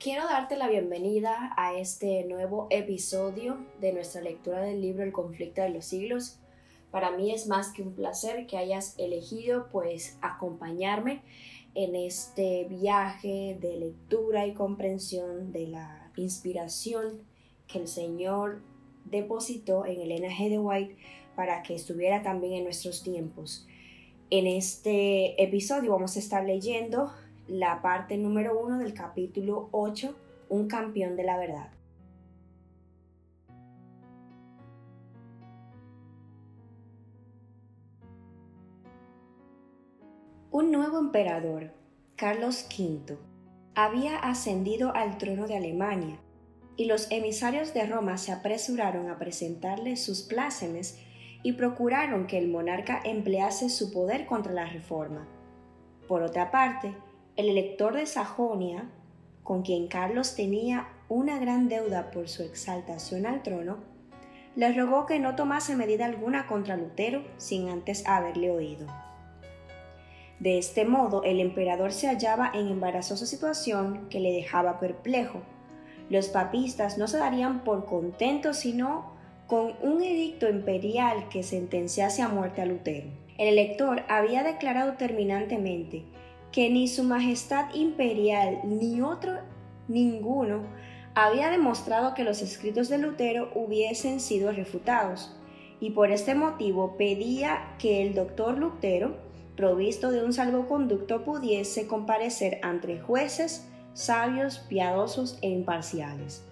Quiero 0.00 0.26
darte 0.28 0.56
la 0.56 0.68
bienvenida 0.68 1.52
a 1.56 1.76
este 1.76 2.24
nuevo 2.26 2.68
episodio 2.70 3.58
de 3.80 3.92
nuestra 3.92 4.20
lectura 4.20 4.60
del 4.60 4.80
libro 4.80 5.02
El 5.02 5.10
conflicto 5.10 5.60
de 5.60 5.70
los 5.70 5.86
siglos. 5.86 6.38
Para 6.92 7.10
mí 7.10 7.32
es 7.32 7.48
más 7.48 7.72
que 7.72 7.82
un 7.82 7.94
placer 7.94 8.46
que 8.46 8.58
hayas 8.58 8.96
elegido 8.96 9.66
pues 9.72 10.16
acompañarme 10.22 11.22
en 11.74 11.96
este 11.96 12.66
viaje 12.70 13.58
de 13.60 13.76
lectura 13.76 14.46
y 14.46 14.54
comprensión 14.54 15.50
de 15.50 15.66
la 15.66 16.12
inspiración 16.14 17.24
que 17.66 17.80
el 17.80 17.88
Señor 17.88 18.62
depositó 19.04 19.84
en 19.84 20.00
Elena 20.00 20.28
G. 20.28 20.60
White 20.60 20.96
para 21.34 21.64
que 21.64 21.74
estuviera 21.74 22.22
también 22.22 22.52
en 22.52 22.62
nuestros 22.62 23.02
tiempos. 23.02 23.66
En 24.30 24.46
este 24.46 25.42
episodio 25.42 25.90
vamos 25.90 26.14
a 26.14 26.20
estar 26.20 26.44
leyendo 26.44 27.10
la 27.48 27.80
parte 27.80 28.18
número 28.18 28.58
uno 28.58 28.78
del 28.78 28.92
capítulo 28.92 29.70
8, 29.72 30.14
Un 30.50 30.68
campeón 30.68 31.16
de 31.16 31.24
la 31.24 31.38
verdad. 31.38 31.70
Un 40.50 40.72
nuevo 40.72 40.98
emperador, 40.98 41.72
Carlos 42.16 42.66
V, 42.76 43.16
había 43.74 44.18
ascendido 44.18 44.94
al 44.94 45.18
trono 45.18 45.46
de 45.46 45.56
Alemania 45.56 46.18
y 46.76 46.84
los 46.84 47.10
emisarios 47.10 47.72
de 47.74 47.86
Roma 47.86 48.18
se 48.18 48.32
apresuraron 48.32 49.08
a 49.08 49.18
presentarle 49.18 49.96
sus 49.96 50.22
plácemes 50.22 50.98
y 51.42 51.52
procuraron 51.52 52.26
que 52.26 52.38
el 52.38 52.48
monarca 52.48 53.00
emplease 53.04 53.68
su 53.68 53.92
poder 53.92 54.26
contra 54.26 54.52
la 54.52 54.66
reforma. 54.66 55.26
Por 56.06 56.22
otra 56.22 56.50
parte, 56.50 56.94
el 57.38 57.48
elector 57.48 57.94
de 57.94 58.04
Sajonia, 58.04 58.90
con 59.44 59.62
quien 59.62 59.86
Carlos 59.86 60.34
tenía 60.34 60.88
una 61.08 61.38
gran 61.38 61.68
deuda 61.68 62.10
por 62.10 62.28
su 62.28 62.42
exaltación 62.42 63.26
al 63.26 63.44
trono, 63.44 63.78
le 64.56 64.72
rogó 64.72 65.06
que 65.06 65.20
no 65.20 65.36
tomase 65.36 65.76
medida 65.76 66.04
alguna 66.04 66.48
contra 66.48 66.76
Lutero 66.76 67.22
sin 67.36 67.68
antes 67.68 68.04
haberle 68.08 68.50
oído. 68.50 68.88
De 70.40 70.58
este 70.58 70.84
modo, 70.84 71.22
el 71.22 71.38
emperador 71.38 71.92
se 71.92 72.08
hallaba 72.08 72.50
en 72.52 72.66
embarazosa 72.66 73.24
situación 73.24 74.08
que 74.10 74.18
le 74.18 74.32
dejaba 74.32 74.80
perplejo. 74.80 75.40
Los 76.10 76.26
papistas 76.26 76.98
no 76.98 77.06
se 77.06 77.18
darían 77.18 77.62
por 77.62 77.86
contentos 77.86 78.56
sino 78.56 79.12
con 79.46 79.74
un 79.80 80.02
edicto 80.02 80.48
imperial 80.48 81.28
que 81.28 81.44
sentenciase 81.44 82.20
a 82.20 82.28
muerte 82.28 82.62
a 82.62 82.66
Lutero. 82.66 83.06
El 83.38 83.46
elector 83.46 84.02
había 84.08 84.42
declarado 84.42 84.94
terminantemente 84.94 86.04
que 86.52 86.70
ni 86.70 86.88
su 86.88 87.04
majestad 87.04 87.74
imperial 87.74 88.60
ni 88.64 89.00
otro 89.00 89.34
ninguno 89.86 90.62
había 91.14 91.50
demostrado 91.50 92.14
que 92.14 92.24
los 92.24 92.42
escritos 92.42 92.88
de 92.88 92.98
Lutero 92.98 93.50
hubiesen 93.54 94.20
sido 94.20 94.52
refutados, 94.52 95.34
y 95.80 95.90
por 95.90 96.10
este 96.10 96.34
motivo 96.34 96.96
pedía 96.96 97.74
que 97.78 98.02
el 98.02 98.14
doctor 98.14 98.58
Lutero, 98.58 99.16
provisto 99.56 100.10
de 100.10 100.24
un 100.24 100.32
salvoconducto, 100.32 101.24
pudiese 101.24 101.86
comparecer 101.86 102.60
ante 102.62 103.00
jueces 103.00 103.66
sabios, 103.94 104.60
piadosos 104.60 105.38
e 105.42 105.48
imparciales. 105.48 106.44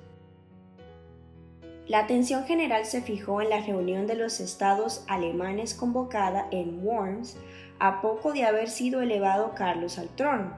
La 1.86 2.00
atención 2.00 2.44
general 2.44 2.84
se 2.84 3.00
fijó 3.00 3.40
en 3.40 3.50
la 3.50 3.60
reunión 3.60 4.08
de 4.08 4.16
los 4.16 4.40
estados 4.40 5.04
alemanes 5.06 5.74
convocada 5.74 6.48
en 6.50 6.84
Worms 6.84 7.36
a 7.78 8.00
poco 8.00 8.32
de 8.32 8.44
haber 8.44 8.68
sido 8.68 9.02
elevado 9.02 9.54
Carlos 9.54 9.98
al 9.98 10.08
trono. 10.08 10.52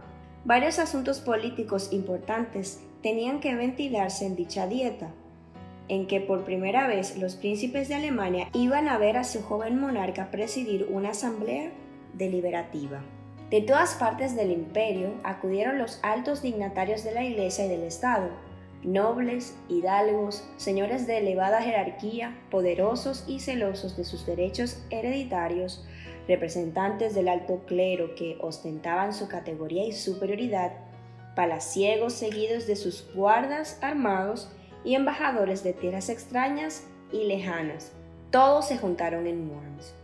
Varios 0.44 0.78
asuntos 0.78 1.20
políticos 1.20 1.92
importantes 1.92 2.80
tenían 3.02 3.40
que 3.40 3.54
ventilarse 3.54 4.26
en 4.26 4.36
dicha 4.36 4.66
dieta, 4.66 5.10
en 5.88 6.06
que 6.06 6.20
por 6.20 6.44
primera 6.44 6.86
vez 6.86 7.16
los 7.18 7.36
príncipes 7.36 7.88
de 7.88 7.96
Alemania 7.96 8.48
iban 8.52 8.88
a 8.88 8.98
ver 8.98 9.16
a 9.16 9.24
su 9.24 9.42
joven 9.42 9.80
monarca 9.80 10.30
presidir 10.30 10.88
una 10.90 11.10
asamblea 11.10 11.70
deliberativa. 12.14 13.00
De 13.50 13.62
todas 13.62 13.94
partes 13.94 14.36
del 14.36 14.50
imperio 14.50 15.14
acudieron 15.24 15.78
los 15.78 16.00
altos 16.02 16.42
dignatarios 16.42 17.02
de 17.04 17.12
la 17.12 17.24
Iglesia 17.24 17.64
y 17.64 17.68
del 17.68 17.82
Estado, 17.82 18.28
nobles, 18.82 19.56
hidalgos, 19.68 20.44
señores 20.56 21.06
de 21.06 21.18
elevada 21.18 21.62
jerarquía, 21.62 22.36
poderosos 22.50 23.24
y 23.26 23.40
celosos 23.40 23.96
de 23.96 24.04
sus 24.04 24.26
derechos 24.26 24.82
hereditarios, 24.90 25.86
representantes 26.28 27.14
del 27.14 27.28
alto 27.28 27.62
clero 27.66 28.14
que 28.14 28.36
ostentaban 28.40 29.14
su 29.14 29.26
categoría 29.28 29.84
y 29.84 29.92
superioridad, 29.92 30.72
palaciegos 31.34 32.12
seguidos 32.12 32.66
de 32.66 32.76
sus 32.76 33.12
guardas 33.14 33.78
armados 33.80 34.50
y 34.84 34.94
embajadores 34.94 35.64
de 35.64 35.72
tierras 35.72 36.10
extrañas 36.10 36.84
y 37.10 37.24
lejanas. 37.24 37.92
Todos 38.30 38.68
se 38.68 38.76
juntaron 38.76 39.26
en 39.26 39.50
Worms. 39.50 39.94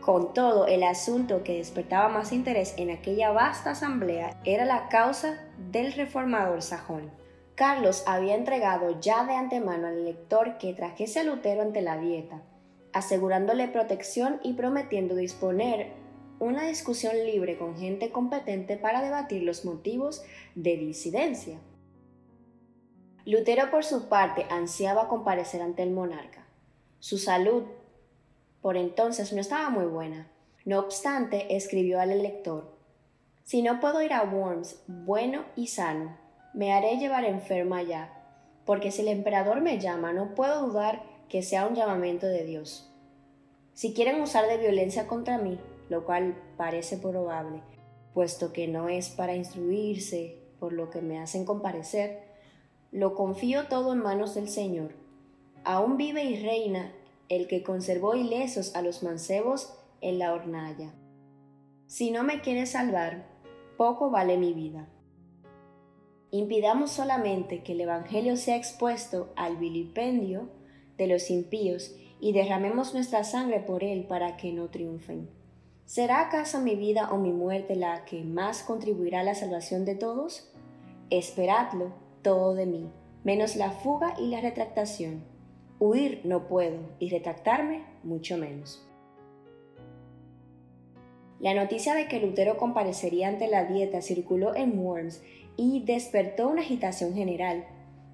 Con 0.00 0.32
todo, 0.32 0.68
el 0.68 0.84
asunto 0.84 1.42
que 1.42 1.56
despertaba 1.56 2.08
más 2.08 2.32
interés 2.32 2.74
en 2.76 2.90
aquella 2.90 3.32
vasta 3.32 3.72
asamblea 3.72 4.40
era 4.44 4.64
la 4.64 4.88
causa 4.88 5.44
del 5.72 5.92
reformador 5.92 6.62
sajón. 6.62 7.10
Carlos 7.56 8.04
había 8.06 8.36
entregado 8.36 9.00
ya 9.00 9.24
de 9.24 9.34
antemano 9.34 9.88
al 9.88 9.98
elector 9.98 10.58
que 10.58 10.74
trajese 10.74 11.20
a 11.20 11.24
Lutero 11.24 11.62
ante 11.62 11.82
la 11.82 11.98
dieta, 11.98 12.42
asegurándole 12.96 13.68
protección 13.68 14.40
y 14.42 14.54
prometiendo 14.54 15.14
disponer 15.14 15.92
una 16.38 16.66
discusión 16.66 17.14
libre 17.26 17.58
con 17.58 17.76
gente 17.76 18.10
competente 18.10 18.78
para 18.78 19.02
debatir 19.02 19.42
los 19.42 19.66
motivos 19.66 20.24
de 20.54 20.78
disidencia. 20.78 21.58
Lutero 23.26 23.70
por 23.70 23.84
su 23.84 24.08
parte 24.08 24.46
ansiaba 24.48 25.08
comparecer 25.08 25.60
ante 25.60 25.82
el 25.82 25.90
monarca. 25.90 26.46
Su 26.98 27.18
salud 27.18 27.64
por 28.62 28.78
entonces 28.78 29.30
no 29.34 29.42
estaba 29.42 29.68
muy 29.68 29.84
buena. 29.84 30.30
No 30.64 30.78
obstante, 30.78 31.54
escribió 31.54 32.00
al 32.00 32.12
elector, 32.12 32.78
Si 33.44 33.60
no 33.60 33.78
puedo 33.78 34.00
ir 34.00 34.14
a 34.14 34.22
Worms 34.22 34.82
bueno 34.88 35.44
y 35.54 35.66
sano, 35.66 36.16
me 36.54 36.72
haré 36.72 36.96
llevar 36.96 37.26
enferma 37.26 37.78
allá, 37.78 38.10
porque 38.64 38.90
si 38.90 39.02
el 39.02 39.08
emperador 39.08 39.60
me 39.60 39.78
llama, 39.78 40.14
no 40.14 40.34
puedo 40.34 40.66
dudar 40.66 41.15
que 41.28 41.42
sea 41.42 41.66
un 41.66 41.74
llamamiento 41.74 42.26
de 42.26 42.44
Dios. 42.44 42.90
Si 43.74 43.92
quieren 43.92 44.20
usar 44.20 44.46
de 44.48 44.58
violencia 44.58 45.06
contra 45.06 45.38
mí, 45.38 45.58
lo 45.88 46.04
cual 46.04 46.36
parece 46.56 46.96
probable, 46.96 47.62
puesto 48.14 48.52
que 48.52 48.68
no 48.68 48.88
es 48.88 49.10
para 49.10 49.34
instruirse 49.34 50.38
por 50.58 50.72
lo 50.72 50.90
que 50.90 51.02
me 51.02 51.18
hacen 51.18 51.44
comparecer, 51.44 52.22
lo 52.92 53.14
confío 53.14 53.68
todo 53.68 53.92
en 53.92 53.98
manos 53.98 54.34
del 54.34 54.48
Señor. 54.48 54.94
Aún 55.64 55.96
vive 55.96 56.24
y 56.24 56.42
reina 56.42 56.92
el 57.28 57.48
que 57.48 57.62
conservó 57.62 58.14
ilesos 58.14 58.74
a 58.74 58.82
los 58.82 59.02
mancebos 59.02 59.74
en 60.00 60.18
la 60.18 60.32
hornalla. 60.32 60.94
Si 61.86 62.10
no 62.10 62.22
me 62.22 62.40
quiere 62.40 62.66
salvar, 62.66 63.26
poco 63.76 64.10
vale 64.10 64.38
mi 64.38 64.52
vida. 64.52 64.88
Impidamos 66.30 66.90
solamente 66.90 67.62
que 67.62 67.72
el 67.72 67.82
Evangelio 67.82 68.36
sea 68.36 68.56
expuesto 68.56 69.32
al 69.36 69.56
vilipendio 69.56 70.48
de 70.96 71.06
los 71.06 71.30
impíos 71.30 71.94
y 72.20 72.32
derramemos 72.32 72.94
nuestra 72.94 73.24
sangre 73.24 73.60
por 73.60 73.84
él 73.84 74.04
para 74.04 74.36
que 74.36 74.52
no 74.52 74.68
triunfen. 74.68 75.28
¿Será 75.84 76.20
acaso 76.20 76.60
mi 76.60 76.74
vida 76.74 77.10
o 77.12 77.18
mi 77.18 77.32
muerte 77.32 77.76
la 77.76 78.04
que 78.04 78.24
más 78.24 78.62
contribuirá 78.62 79.20
a 79.20 79.24
la 79.24 79.34
salvación 79.34 79.84
de 79.84 79.94
todos? 79.94 80.52
Esperadlo 81.10 81.92
todo 82.22 82.54
de 82.54 82.66
mí, 82.66 82.90
menos 83.22 83.54
la 83.54 83.70
fuga 83.70 84.14
y 84.18 84.28
la 84.28 84.40
retractación. 84.40 85.22
Huir 85.78 86.22
no 86.24 86.48
puedo 86.48 86.78
y 86.98 87.10
retractarme 87.10 87.84
mucho 88.02 88.36
menos. 88.36 88.84
La 91.38 91.54
noticia 91.54 91.94
de 91.94 92.08
que 92.08 92.18
Lutero 92.18 92.56
comparecería 92.56 93.28
ante 93.28 93.46
la 93.46 93.66
dieta 93.66 94.00
circuló 94.00 94.56
en 94.56 94.78
Worms 94.78 95.22
y 95.56 95.84
despertó 95.84 96.48
una 96.48 96.62
agitación 96.62 97.14
general. 97.14 97.66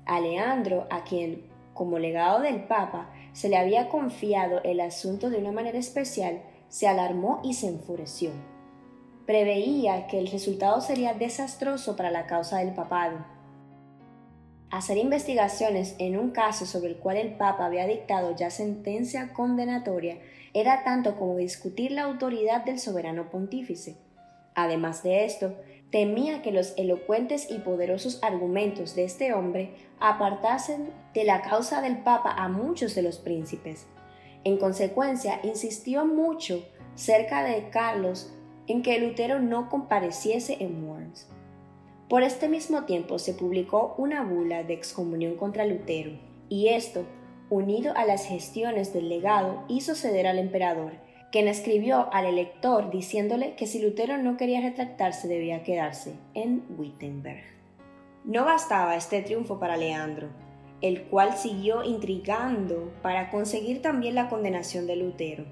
A 0.04 0.20
Leandro, 0.20 0.88
a 0.90 1.04
quien 1.04 1.44
como 1.74 1.98
legado 1.98 2.40
del 2.40 2.64
Papa, 2.64 3.10
se 3.32 3.48
le 3.48 3.56
había 3.56 3.88
confiado 3.88 4.62
el 4.62 4.80
asunto 4.80 5.30
de 5.30 5.38
una 5.38 5.52
manera 5.52 5.78
especial, 5.78 6.42
se 6.68 6.88
alarmó 6.88 7.40
y 7.42 7.54
se 7.54 7.68
enfureció. 7.68 8.30
Preveía 9.26 10.06
que 10.06 10.18
el 10.18 10.26
resultado 10.26 10.80
sería 10.80 11.14
desastroso 11.14 11.96
para 11.96 12.10
la 12.10 12.26
causa 12.26 12.58
del 12.58 12.74
papado. 12.74 13.24
Hacer 14.70 14.96
investigaciones 14.96 15.94
en 15.98 16.18
un 16.18 16.30
caso 16.30 16.64
sobre 16.64 16.90
el 16.90 16.96
cual 16.96 17.18
el 17.18 17.34
Papa 17.36 17.66
había 17.66 17.86
dictado 17.86 18.34
ya 18.34 18.50
sentencia 18.50 19.32
condenatoria 19.32 20.18
era 20.54 20.82
tanto 20.82 21.16
como 21.16 21.36
discutir 21.36 21.92
la 21.92 22.02
autoridad 22.02 22.64
del 22.64 22.78
soberano 22.78 23.30
pontífice. 23.30 23.96
Además 24.54 25.02
de 25.02 25.24
esto, 25.24 25.54
temía 25.92 26.40
que 26.40 26.52
los 26.52 26.72
elocuentes 26.78 27.50
y 27.50 27.58
poderosos 27.58 28.18
argumentos 28.24 28.96
de 28.96 29.04
este 29.04 29.34
hombre 29.34 29.74
apartasen 30.00 30.90
de 31.12 31.24
la 31.24 31.42
causa 31.42 31.82
del 31.82 31.98
Papa 31.98 32.34
a 32.36 32.48
muchos 32.48 32.94
de 32.94 33.02
los 33.02 33.18
príncipes. 33.18 33.86
En 34.42 34.56
consecuencia, 34.56 35.38
insistió 35.44 36.06
mucho 36.06 36.64
cerca 36.94 37.44
de 37.44 37.68
Carlos 37.68 38.32
en 38.66 38.82
que 38.82 38.98
Lutero 38.98 39.38
no 39.38 39.68
compareciese 39.68 40.56
en 40.60 40.88
Worms. 40.88 41.28
Por 42.08 42.22
este 42.22 42.48
mismo 42.48 42.84
tiempo 42.84 43.18
se 43.18 43.34
publicó 43.34 43.94
una 43.98 44.24
bula 44.24 44.62
de 44.64 44.72
excomunión 44.72 45.36
contra 45.36 45.66
Lutero, 45.66 46.12
y 46.48 46.68
esto, 46.68 47.04
unido 47.50 47.92
a 47.96 48.06
las 48.06 48.26
gestiones 48.26 48.94
del 48.94 49.10
legado, 49.10 49.62
hizo 49.68 49.94
ceder 49.94 50.26
al 50.26 50.38
emperador, 50.38 50.92
quien 51.32 51.48
escribió 51.48 52.12
al 52.12 52.26
elector 52.26 52.90
diciéndole 52.90 53.54
que 53.54 53.66
si 53.66 53.80
Lutero 53.80 54.18
no 54.18 54.36
quería 54.36 54.60
retractarse 54.60 55.26
debía 55.26 55.62
quedarse 55.62 56.14
en 56.34 56.62
Wittenberg. 56.76 57.42
No 58.24 58.44
bastaba 58.44 58.96
este 58.96 59.22
triunfo 59.22 59.58
para 59.58 59.78
Leandro, 59.78 60.28
el 60.82 61.04
cual 61.04 61.32
siguió 61.32 61.84
intrigando 61.84 62.92
para 63.00 63.30
conseguir 63.30 63.80
también 63.80 64.14
la 64.14 64.28
condenación 64.28 64.86
de 64.86 64.96
Lutero. 64.96 65.44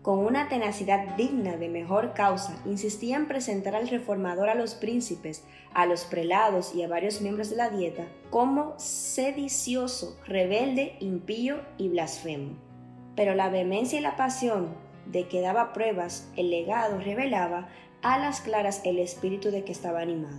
Con 0.00 0.20
una 0.20 0.48
tenacidad 0.48 1.16
digna 1.16 1.56
de 1.56 1.68
mejor 1.68 2.14
causa, 2.14 2.62
insistía 2.64 3.16
en 3.16 3.28
presentar 3.28 3.74
al 3.74 3.88
reformador 3.88 4.48
a 4.48 4.54
los 4.54 4.74
príncipes, 4.74 5.44
a 5.74 5.84
los 5.84 6.04
prelados 6.04 6.74
y 6.74 6.82
a 6.82 6.88
varios 6.88 7.20
miembros 7.20 7.50
de 7.50 7.56
la 7.56 7.68
dieta 7.68 8.06
como 8.30 8.72
sedicioso, 8.78 10.16
rebelde, 10.26 10.96
impío 11.00 11.60
y 11.76 11.90
blasfemo. 11.90 12.56
Pero 13.14 13.34
la 13.34 13.50
vehemencia 13.50 13.98
y 13.98 14.02
la 14.02 14.16
pasión 14.16 14.87
de 15.10 15.28
que 15.28 15.40
daba 15.40 15.72
pruebas 15.72 16.28
el 16.36 16.50
legado 16.50 16.98
revelaba 16.98 17.68
a 18.02 18.18
las 18.18 18.40
claras 18.40 18.82
el 18.84 18.98
espíritu 18.98 19.50
de 19.50 19.64
que 19.64 19.72
estaba 19.72 20.00
animado. 20.00 20.38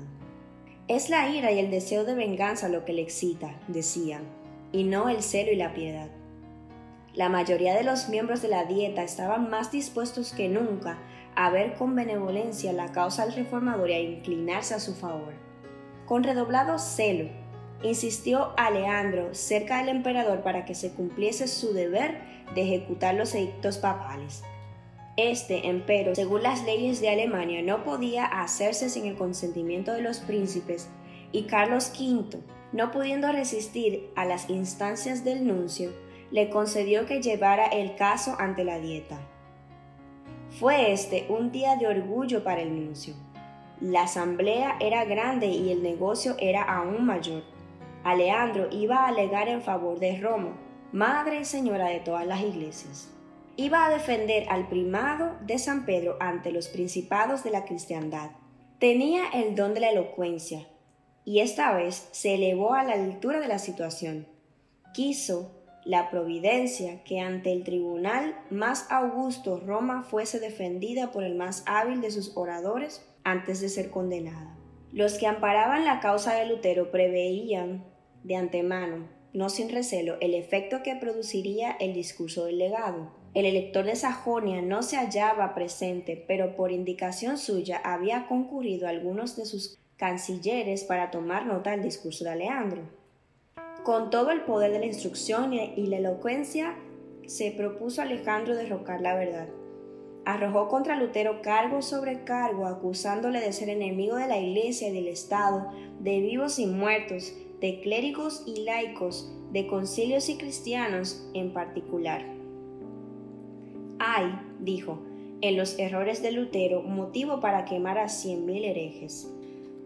Es 0.88 1.10
la 1.10 1.30
ira 1.30 1.52
y 1.52 1.60
el 1.60 1.70
deseo 1.70 2.04
de 2.04 2.16
venganza 2.16 2.70
lo 2.70 2.86
que 2.86 2.94
le 2.94 3.02
excita, 3.02 3.54
decían, 3.68 4.24
y 4.72 4.84
no 4.84 5.10
el 5.10 5.22
celo 5.22 5.52
y 5.52 5.56
la 5.56 5.74
piedad. 5.74 6.10
La 7.14 7.30
mayoría 7.30 7.76
de 7.76 7.84
los 7.84 8.10
miembros 8.10 8.42
de 8.42 8.48
la 8.48 8.66
dieta 8.66 9.04
estaban 9.04 9.50
más 9.50 9.72
dispuestos 9.72 10.32
que 10.34 10.48
nunca 10.48 10.98
a 11.36 11.50
ver 11.50 11.76
con 11.76 11.96
benevolencia 11.96 12.74
la 12.74 12.92
causa 12.92 13.26
del 13.26 13.36
reformador 13.36 13.90
y 13.90 13.94
a 13.94 14.00
inclinarse 14.00 14.74
a 14.74 14.80
su 14.80 14.94
favor. 14.94 15.34
Con 16.06 16.24
redoblado 16.24 16.80
celo, 16.80 17.30
insistió 17.84 18.54
a 18.58 18.72
Leandro 18.72 19.34
cerca 19.34 19.78
del 19.78 19.90
emperador 19.90 20.42
para 20.42 20.66
que 20.66 20.76
se 20.76 20.92
cumpliese 20.92 21.48
su 21.48 21.74
deber 21.74 22.20
de 22.56 22.64
ejecutar 22.64 23.16
los 23.16 23.34
edictos 23.36 23.78
papales. 23.78 24.44
Este, 25.22 25.68
empero, 25.68 26.16
según 26.16 26.44
las 26.44 26.64
leyes 26.64 27.02
de 27.02 27.10
Alemania, 27.10 27.62
no 27.62 27.84
podía 27.84 28.24
hacerse 28.24 28.90
sin 28.90 29.06
el 29.06 29.18
consentimiento 29.18 29.92
de 29.92 30.02
los 30.02 30.20
príncipes, 30.20 30.88
y 31.34 31.44
Carlos 31.44 31.92
V, 32.00 32.40
no 32.72 32.92
pudiendo 32.92 33.30
resistir 33.30 34.12
a 34.16 34.24
las 34.24 34.50
instancias 34.50 35.26
del 35.26 35.46
nuncio, 35.46 35.92
le 36.32 36.50
concedió 36.50 37.06
que 37.06 37.22
llevara 37.22 37.66
el 37.66 37.96
caso 37.96 38.38
ante 38.40 38.64
la 38.64 38.80
dieta. 38.80 39.20
Fue 40.58 40.94
este 40.94 41.26
un 41.28 41.52
día 41.52 41.76
de 41.76 41.88
orgullo 41.88 42.42
para 42.46 42.62
el 42.62 42.74
nuncio. 42.74 43.14
La 43.82 44.04
asamblea 44.04 44.78
era 44.80 45.04
grande 45.04 45.48
y 45.48 45.74
el 45.74 45.84
negocio 45.84 46.38
era 46.40 46.64
aún 46.64 47.06
mayor. 47.06 47.44
Aleandro 48.06 48.70
iba 48.72 49.00
a 49.00 49.10
alegar 49.10 49.50
en 49.50 49.62
favor 49.62 50.00
de 50.00 50.18
Roma, 50.18 50.58
madre 50.94 51.42
y 51.42 51.44
señora 51.44 51.90
de 51.90 52.00
todas 52.00 52.26
las 52.26 52.40
iglesias. 52.40 53.19
Iba 53.62 53.86
a 53.86 53.90
defender 53.90 54.46
al 54.48 54.70
primado 54.70 55.36
de 55.42 55.60
San 55.60 55.86
Pedro 55.86 56.16
ante 56.22 56.54
los 56.54 56.70
principados 56.70 57.44
de 57.44 57.52
la 57.52 57.66
cristiandad. 57.66 58.32
Tenía 58.80 59.24
el 59.34 59.54
don 59.54 59.74
de 59.74 59.82
la 59.82 59.90
elocuencia, 59.90 60.66
y 61.26 61.42
esta 61.42 61.76
vez 61.76 62.08
se 62.14 62.36
elevó 62.36 62.74
a 62.74 62.86
la 62.86 62.94
altura 62.94 63.42
de 63.42 63.50
la 63.50 63.60
situación. 63.60 64.28
Quiso 64.94 65.52
la 65.84 66.10
providencia 66.10 67.04
que 67.04 67.20
ante 67.20 67.52
el 67.52 67.66
tribunal 67.66 68.34
más 68.50 68.90
augusto 68.90 69.60
Roma 69.60 70.04
fuese 70.04 70.40
defendida 70.40 71.12
por 71.12 71.26
el 71.26 71.36
más 71.36 71.64
hábil 71.66 72.00
de 72.00 72.12
sus 72.12 72.38
oradores 72.38 73.06
antes 73.26 73.60
de 73.60 73.68
ser 73.68 73.90
condenada. 73.90 74.58
Los 74.94 75.16
que 75.18 75.28
amparaban 75.28 75.84
la 75.84 76.00
causa 76.00 76.34
de 76.34 76.46
Lutero 76.46 76.92
preveían 76.92 77.84
de 78.24 78.38
antemano, 78.38 79.10
no 79.34 79.50
sin 79.50 79.68
recelo, 79.68 80.16
el 80.22 80.34
efecto 80.34 80.82
que 80.82 80.96
produciría 80.96 81.72
el 81.72 81.94
discurso 81.94 82.46
del 82.46 82.58
legado. 82.58 83.19
El 83.36 83.46
elector 83.46 83.86
de 83.86 83.96
Sajonia 83.96 84.62
no 84.62 84.82
se 84.82 84.98
hallaba 84.98 85.54
presente, 85.54 86.24
pero 86.28 86.56
por 86.56 86.72
indicación 86.72 87.38
suya 87.38 87.80
había 87.84 88.26
concurrido 88.28 88.88
algunos 88.88 89.36
de 89.36 89.46
sus 89.46 89.78
cancilleres 89.98 90.84
para 90.84 91.12
tomar 91.12 91.46
nota 91.46 91.72
del 91.72 91.84
discurso 91.84 92.24
de 92.24 92.32
Alejandro. 92.32 92.82
Con 93.84 94.10
todo 94.10 94.32
el 94.32 94.42
poder 94.42 94.72
de 94.72 94.80
la 94.80 94.88
instrucción 94.88 95.54
y 95.54 95.86
la 95.86 95.98
elocuencia, 95.98 96.76
se 97.28 97.52
propuso 97.52 98.02
Alejandro 98.02 98.56
derrocar 98.56 99.02
la 99.02 99.14
verdad. 99.14 99.48
Arrojó 100.26 100.68
contra 100.68 100.96
Lutero 100.96 101.42
cargo 101.44 101.84
sobre 101.84 102.24
cargo, 102.24 102.66
acusándole 102.66 103.40
de 103.40 103.54
ser 103.54 103.70
enemigo 103.70 104.16
de 104.16 104.28
la 104.28 104.40
Iglesia 104.40 104.90
y 104.90 104.94
del 104.94 105.08
Estado, 105.08 105.72
de 106.00 106.20
vivos 106.20 106.58
y 106.58 106.66
muertos, 106.66 107.34
de 107.62 107.80
clérigos 107.82 108.44
y 108.48 108.64
laicos, 108.64 109.32
de 109.52 109.68
concilios 109.68 110.30
y 110.30 110.38
cristianos 110.38 111.30
en 111.34 111.54
particular. 111.54 112.39
Hay, 114.00 114.32
dijo, 114.62 115.00
en 115.42 115.58
los 115.58 115.78
errores 115.78 116.22
de 116.22 116.32
Lutero 116.32 116.82
motivo 116.82 117.42
para 117.42 117.66
quemar 117.66 117.98
a 117.98 118.08
cien 118.08 118.46
mil 118.46 118.64
herejes. 118.64 119.30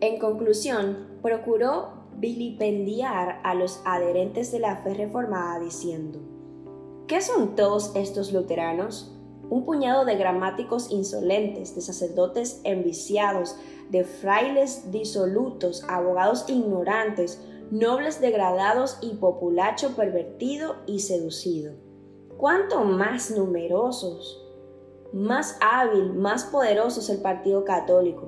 En 0.01 0.19
conclusión, 0.19 1.07
procuró 1.21 2.03
vilipendiar 2.17 3.39
a 3.43 3.55
los 3.55 3.81
adherentes 3.85 4.51
de 4.51 4.59
la 4.59 4.77
fe 4.77 4.93
reformada 4.93 5.59
diciendo, 5.59 6.19
¿qué 7.07 7.21
son 7.21 7.55
todos 7.55 7.95
estos 7.95 8.31
luteranos? 8.31 9.15
Un 9.49 9.65
puñado 9.65 10.05
de 10.05 10.15
gramáticos 10.15 10.91
insolentes, 10.91 11.75
de 11.75 11.81
sacerdotes 11.81 12.61
enviciados, 12.63 13.55
de 13.89 14.03
frailes 14.03 14.91
disolutos, 14.91 15.83
abogados 15.87 16.45
ignorantes, 16.47 17.43
nobles 17.71 18.21
degradados 18.21 18.99
y 19.01 19.15
populacho 19.15 19.95
pervertido 19.95 20.75
y 20.85 20.99
seducido. 20.99 21.73
¿Cuánto 22.37 22.83
más 22.83 23.31
numerosos, 23.31 24.43
más 25.13 25.57
hábil, 25.61 26.13
más 26.13 26.45
poderosos 26.45 27.09
el 27.09 27.21
partido 27.21 27.63
católico? 27.63 28.27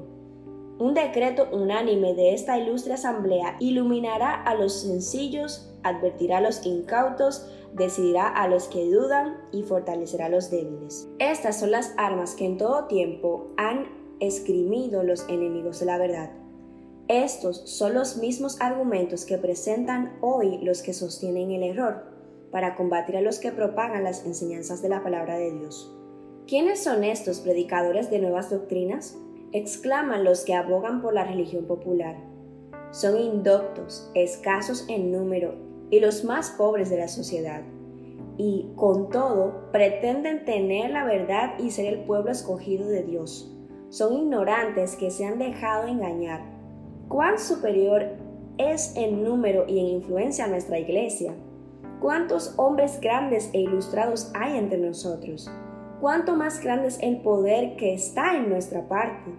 Un 0.77 0.93
decreto 0.93 1.47
unánime 1.51 2.13
de 2.13 2.33
esta 2.33 2.57
ilustre 2.57 2.93
asamblea 2.93 3.55
iluminará 3.59 4.43
a 4.43 4.55
los 4.55 4.73
sencillos, 4.81 5.71
advertirá 5.83 6.39
a 6.39 6.41
los 6.41 6.65
incautos, 6.65 7.47
decidirá 7.73 8.27
a 8.27 8.47
los 8.47 8.67
que 8.67 8.89
dudan 8.89 9.37
y 9.51 9.63
fortalecerá 9.63 10.25
a 10.25 10.29
los 10.29 10.49
débiles. 10.49 11.07
Estas 11.19 11.59
son 11.59 11.71
las 11.71 11.93
armas 11.97 12.35
que 12.35 12.45
en 12.45 12.57
todo 12.57 12.85
tiempo 12.85 13.47
han 13.57 13.87
esgrimido 14.19 15.03
los 15.03 15.27
enemigos 15.29 15.79
de 15.79 15.85
la 15.85 15.97
verdad. 15.97 16.31
Estos 17.07 17.69
son 17.69 17.93
los 17.93 18.17
mismos 18.17 18.59
argumentos 18.61 19.25
que 19.25 19.37
presentan 19.37 20.17
hoy 20.21 20.57
los 20.63 20.81
que 20.81 20.93
sostienen 20.93 21.51
el 21.51 21.63
error, 21.63 22.14
para 22.55 22.77
combatir 22.77 23.17
a 23.17 23.21
los 23.21 23.39
que 23.39 23.51
propagan 23.51 24.05
las 24.05 24.25
enseñanzas 24.25 24.81
de 24.81 24.87
la 24.87 25.03
palabra 25.03 25.37
de 25.37 25.51
Dios. 25.51 25.93
¿Quiénes 26.47 26.81
son 26.81 27.03
estos 27.03 27.41
predicadores 27.41 28.09
de 28.09 28.19
nuevas 28.19 28.49
doctrinas? 28.49 29.17
exclaman 29.51 30.23
los 30.23 30.45
que 30.45 30.53
abogan 30.53 31.01
por 31.01 31.13
la 31.13 31.25
religión 31.25 31.65
popular. 31.65 32.15
Son 32.91 33.19
indoctos, 33.19 34.09
escasos 34.15 34.85
en 34.87 35.11
número 35.11 35.55
y 35.89 35.99
los 35.99 36.23
más 36.23 36.51
pobres 36.51 36.89
de 36.89 36.95
la 36.95 37.09
sociedad. 37.09 37.61
Y, 38.37 38.71
con 38.77 39.09
todo, 39.09 39.69
pretenden 39.73 40.45
tener 40.45 40.91
la 40.91 41.03
verdad 41.03 41.59
y 41.59 41.71
ser 41.71 41.87
el 41.87 42.05
pueblo 42.05 42.31
escogido 42.31 42.87
de 42.87 43.03
Dios. 43.03 43.53
Son 43.89 44.13
ignorantes 44.13 44.95
que 44.95 45.11
se 45.11 45.25
han 45.25 45.39
dejado 45.39 45.89
engañar. 45.89 46.39
¿Cuán 47.09 47.37
superior 47.37 48.11
es 48.57 48.95
en 48.95 49.25
número 49.25 49.65
y 49.67 49.77
en 49.79 49.87
influencia 49.87 50.47
nuestra 50.47 50.79
iglesia? 50.79 51.35
¿Cuántos 52.05 52.53
hombres 52.57 53.01
grandes 53.01 53.49
e 53.51 53.61
ilustrados 53.61 54.29
hay 54.35 54.59
entre 54.59 54.77
nosotros? 54.77 55.49
¿Cuánto 55.99 56.35
más 56.35 56.63
grande 56.63 56.89
es 56.89 56.99
el 57.01 57.17
poder 57.21 57.77
que 57.77 57.95
está 57.95 58.37
en 58.37 58.47
nuestra 58.47 58.87
parte? 58.87 59.31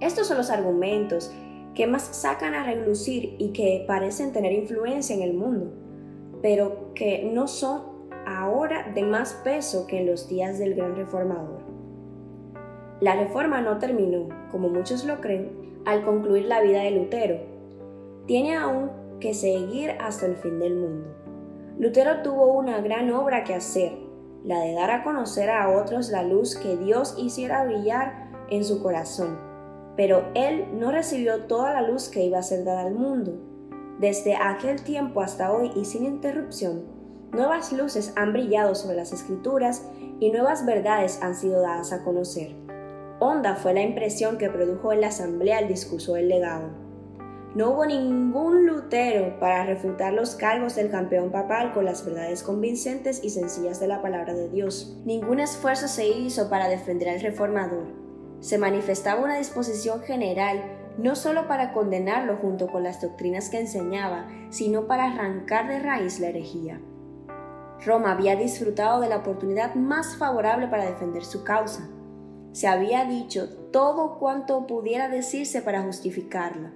Estos 0.00 0.26
son 0.26 0.38
los 0.38 0.50
argumentos 0.50 1.32
que 1.76 1.86
más 1.86 2.02
sacan 2.02 2.54
a 2.54 2.64
relucir 2.64 3.36
y 3.38 3.52
que 3.52 3.84
parecen 3.86 4.32
tener 4.32 4.50
influencia 4.50 5.14
en 5.14 5.22
el 5.22 5.34
mundo, 5.34 5.72
pero 6.42 6.92
que 6.96 7.30
no 7.32 7.46
son 7.46 7.82
ahora 8.26 8.90
de 8.92 9.04
más 9.04 9.34
peso 9.44 9.86
que 9.86 10.00
en 10.00 10.06
los 10.06 10.28
días 10.28 10.58
del 10.58 10.74
gran 10.74 10.96
reformador. 10.96 11.60
La 13.00 13.14
reforma 13.14 13.60
no 13.60 13.78
terminó, 13.78 14.30
como 14.50 14.68
muchos 14.68 15.04
lo 15.04 15.20
creen, 15.20 15.52
al 15.86 16.04
concluir 16.04 16.46
la 16.46 16.60
vida 16.60 16.82
de 16.82 16.90
Lutero. 16.90 17.36
Tiene 18.26 18.56
aún 18.56 18.90
que 19.20 19.32
seguir 19.32 19.92
hasta 20.00 20.26
el 20.26 20.34
fin 20.34 20.58
del 20.58 20.74
mundo. 20.74 21.19
Lutero 21.80 22.22
tuvo 22.22 22.52
una 22.52 22.80
gran 22.80 23.10
obra 23.10 23.42
que 23.42 23.54
hacer, 23.54 23.98
la 24.44 24.60
de 24.60 24.74
dar 24.74 24.92
a 24.92 25.02
conocer 25.02 25.50
a 25.50 25.68
otros 25.70 26.10
la 26.10 26.22
luz 26.22 26.54
que 26.54 26.76
Dios 26.76 27.16
hiciera 27.18 27.64
brillar 27.64 28.30
en 28.50 28.64
su 28.64 28.80
corazón 28.80 29.50
pero 30.00 30.24
él 30.34 30.66
no 30.78 30.90
recibió 30.92 31.44
toda 31.44 31.74
la 31.74 31.82
luz 31.82 32.08
que 32.08 32.24
iba 32.24 32.38
a 32.38 32.42
ser 32.42 32.64
dada 32.64 32.80
al 32.80 32.94
mundo. 32.94 33.34
Desde 33.98 34.34
aquel 34.34 34.82
tiempo 34.82 35.20
hasta 35.20 35.52
hoy 35.52 35.72
y 35.76 35.84
sin 35.84 36.06
interrupción, 36.06 36.84
nuevas 37.32 37.70
luces 37.70 38.14
han 38.16 38.32
brillado 38.32 38.74
sobre 38.74 38.96
las 38.96 39.12
escrituras 39.12 39.86
y 40.18 40.30
nuevas 40.30 40.64
verdades 40.64 41.20
han 41.22 41.34
sido 41.34 41.60
dadas 41.60 41.92
a 41.92 42.02
conocer. 42.02 42.56
Honda 43.18 43.56
fue 43.56 43.74
la 43.74 43.82
impresión 43.82 44.38
que 44.38 44.48
produjo 44.48 44.90
en 44.90 45.02
la 45.02 45.08
asamblea 45.08 45.58
el 45.58 45.68
discurso 45.68 46.14
del 46.14 46.30
legado. 46.30 46.70
No 47.54 47.70
hubo 47.70 47.84
ningún 47.84 48.66
Lutero 48.66 49.40
para 49.40 49.64
refutar 49.64 50.12
los 50.12 50.36
cargos 50.36 50.76
del 50.76 50.90
campeón 50.90 51.30
papal 51.30 51.72
con 51.72 51.84
las 51.84 52.04
verdades 52.04 52.44
convincentes 52.44 53.24
y 53.24 53.30
sencillas 53.30 53.80
de 53.80 53.88
la 53.88 54.00
palabra 54.00 54.34
de 54.34 54.48
Dios. 54.48 54.96
Ningún 55.04 55.40
esfuerzo 55.40 55.88
se 55.88 56.08
hizo 56.08 56.48
para 56.48 56.68
defender 56.68 57.08
al 57.08 57.20
reformador. 57.20 57.86
Se 58.40 58.56
manifestaba 58.56 59.24
una 59.24 59.36
disposición 59.36 60.00
general 60.02 60.62
no 60.96 61.16
solo 61.16 61.48
para 61.48 61.72
condenarlo 61.72 62.36
junto 62.36 62.68
con 62.68 62.84
las 62.84 63.00
doctrinas 63.00 63.48
que 63.48 63.58
enseñaba, 63.58 64.28
sino 64.50 64.86
para 64.86 65.04
arrancar 65.04 65.68
de 65.68 65.80
raíz 65.80 66.20
la 66.20 66.28
herejía. 66.28 66.80
Roma 67.84 68.12
había 68.12 68.36
disfrutado 68.36 69.00
de 69.00 69.08
la 69.08 69.18
oportunidad 69.18 69.74
más 69.74 70.16
favorable 70.16 70.68
para 70.68 70.86
defender 70.86 71.24
su 71.24 71.42
causa 71.42 71.88
se 72.52 72.66
había 72.66 73.04
dicho 73.04 73.48
todo 73.70 74.18
cuanto 74.18 74.66
pudiera 74.66 75.08
decirse 75.08 75.62
para 75.62 75.82
justificarla, 75.82 76.72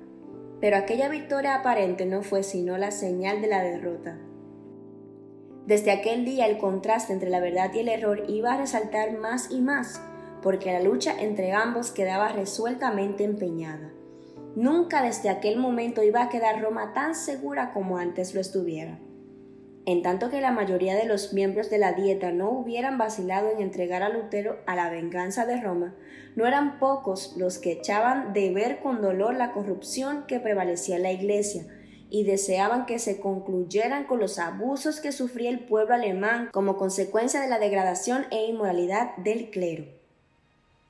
pero 0.65 0.79
aquella 0.79 1.11
victoria 1.11 1.57
aparente 1.57 2.07
no 2.07 2.23
fue 2.23 2.43
sino 2.43 2.79
la 2.79 2.91
señal 2.91 3.43
de 3.43 3.49
la 3.49 3.63
derrota. 3.63 4.17
Desde 5.67 5.91
aquel 5.91 6.25
día 6.25 6.47
el 6.47 6.57
contraste 6.57 7.13
entre 7.13 7.29
la 7.29 7.39
verdad 7.39 7.71
y 7.75 7.81
el 7.81 7.91
error 7.91 8.25
iba 8.29 8.55
a 8.55 8.57
resaltar 8.57 9.13
más 9.13 9.51
y 9.51 9.61
más, 9.61 10.01
porque 10.41 10.73
la 10.73 10.81
lucha 10.81 11.21
entre 11.21 11.53
ambos 11.53 11.91
quedaba 11.91 12.29
resueltamente 12.29 13.25
empeñada. 13.25 13.93
Nunca 14.57 15.03
desde 15.03 15.29
aquel 15.29 15.59
momento 15.59 16.03
iba 16.03 16.23
a 16.23 16.29
quedar 16.31 16.63
Roma 16.63 16.95
tan 16.95 17.15
segura 17.15 17.75
como 17.75 17.99
antes 17.99 18.33
lo 18.33 18.41
estuviera. 18.41 18.99
En 19.87 20.03
tanto 20.03 20.31
que 20.31 20.41
la 20.41 20.51
mayoría 20.51 20.97
de 20.97 21.05
los 21.05 21.35
miembros 21.35 21.69
de 21.69 21.77
la 21.77 21.93
dieta 21.93 22.33
no 22.33 22.51
hubieran 22.51 22.97
vacilado 22.97 23.51
en 23.51 23.61
entregar 23.61 24.03
a 24.03 24.09
Lutero 24.09 24.59
a 24.67 24.75
la 24.75 24.89
venganza 24.89 25.45
de 25.45 25.61
Roma, 25.61 25.95
no 26.37 26.47
eran 26.47 26.79
pocos 26.79 27.35
los 27.37 27.59
que 27.59 27.73
echaban 27.73 28.33
de 28.33 28.53
ver 28.53 28.81
con 28.81 29.03
dolor 29.03 29.35
la 29.35 29.53
corrupción 29.53 30.25
que 30.27 30.41
prevalecía 30.41 30.97
en 30.97 31.03
la 31.03 31.13
Iglesia 31.13 31.67
y 32.09 32.25
deseaban 32.25 32.87
que 32.87 32.99
se 32.99 33.21
concluyeran 33.21 34.05
con 34.05 34.21
los 34.21 34.39
abusos 34.39 35.01
que 35.01 35.13
sufría 35.13 35.51
el 35.51 35.67
pueblo 35.67 35.95
alemán 35.95 36.49
como 36.53 36.77
consecuencia 36.77 37.41
de 37.41 37.49
la 37.49 37.59
degradación 37.59 38.25
e 38.31 38.47
inmoralidad 38.47 39.17
del 39.19 39.51
clero. 39.51 40.04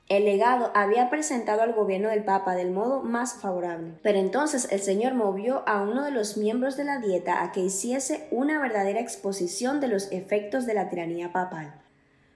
El 0.07 0.25
legado 0.25 0.71
había 0.75 1.09
presentado 1.09 1.63
al 1.63 1.73
gobierno 1.73 2.09
del 2.09 2.23
Papa 2.23 2.53
del 2.53 2.69
modo 2.69 3.01
más 3.01 3.33
favorable, 3.33 3.93
pero 4.03 4.19
entonces 4.19 4.67
el 4.71 4.79
Señor 4.79 5.15
movió 5.15 5.67
a 5.67 5.81
uno 5.81 6.03
de 6.03 6.11
los 6.11 6.37
miembros 6.37 6.77
de 6.77 6.83
la 6.83 6.99
dieta 6.99 7.41
a 7.41 7.51
que 7.51 7.61
hiciese 7.61 8.27
una 8.29 8.59
verdadera 8.59 8.99
exposición 8.99 9.79
de 9.79 9.87
los 9.87 10.11
efectos 10.11 10.67
de 10.67 10.75
la 10.75 10.89
tiranía 10.89 11.31
papal. 11.31 11.81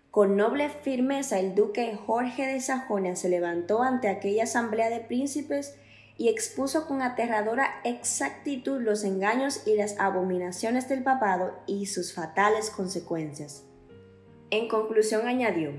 Con 0.10 0.36
noble 0.36 0.70
firmeza 0.70 1.38
el 1.38 1.54
duque 1.54 1.96
Jorge 2.08 2.48
de 2.48 2.60
Sajonia 2.60 3.16
se 3.16 3.30
levantó 3.30 3.84
ante 3.84 4.08
aquella 4.10 4.46
asamblea 4.46 4.90
de 4.90 5.02
príncipes 5.02 5.76
y 6.18 6.30
expuso 6.30 6.88
con 6.88 7.04
aterradora 7.04 7.70
exactitud 7.84 8.82
los 8.82 9.04
engaños 9.04 9.68
y 9.68 9.76
las 9.76 10.00
abominaciones 10.00 10.90
del 10.90 11.04
papado 11.04 11.54
y 11.68 11.86
sus 11.86 12.16
fatales 12.16 12.72
consecuencias. 12.72 13.64
En 14.50 14.68
conclusión 14.68 15.28
añadió, 15.28 15.72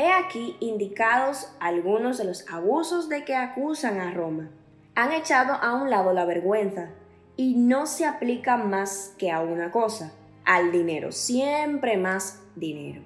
He 0.00 0.12
aquí 0.12 0.56
indicados 0.60 1.52
algunos 1.58 2.18
de 2.18 2.24
los 2.24 2.48
abusos 2.48 3.08
de 3.08 3.24
que 3.24 3.34
acusan 3.34 3.98
a 3.98 4.12
Roma. 4.12 4.48
Han 4.94 5.10
echado 5.10 5.54
a 5.54 5.74
un 5.74 5.90
lado 5.90 6.12
la 6.12 6.24
vergüenza 6.24 6.90
y 7.34 7.56
no 7.56 7.84
se 7.86 8.06
aplica 8.06 8.56
más 8.56 9.12
que 9.18 9.32
a 9.32 9.40
una 9.40 9.72
cosa, 9.72 10.12
al 10.44 10.70
dinero, 10.70 11.10
siempre 11.10 11.96
más 11.96 12.40
dinero. 12.54 13.02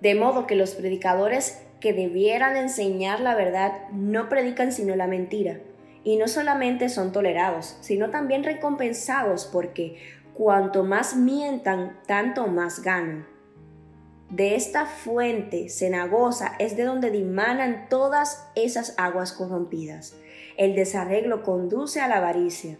De 0.00 0.16
modo 0.16 0.48
que 0.48 0.56
los 0.56 0.74
predicadores 0.74 1.64
que 1.78 1.92
debieran 1.92 2.56
enseñar 2.56 3.20
la 3.20 3.36
verdad 3.36 3.88
no 3.92 4.28
predican 4.28 4.72
sino 4.72 4.96
la 4.96 5.06
mentira, 5.06 5.60
y 6.02 6.16
no 6.16 6.26
solamente 6.26 6.88
son 6.88 7.12
tolerados, 7.12 7.76
sino 7.80 8.10
también 8.10 8.42
recompensados 8.42 9.48
porque 9.52 9.98
cuanto 10.34 10.82
más 10.82 11.14
mientan, 11.14 12.00
tanto 12.08 12.48
más 12.48 12.82
ganan. 12.82 13.31
De 14.32 14.54
esta 14.54 14.86
fuente 14.86 15.68
cenagosa 15.68 16.52
es 16.58 16.74
de 16.74 16.84
donde 16.84 17.10
dimanan 17.10 17.86
todas 17.90 18.50
esas 18.54 18.94
aguas 18.96 19.34
corrompidas. 19.34 20.16
El 20.56 20.74
desarreglo 20.74 21.42
conduce 21.42 22.00
a 22.00 22.08
la 22.08 22.16
avaricia. 22.16 22.78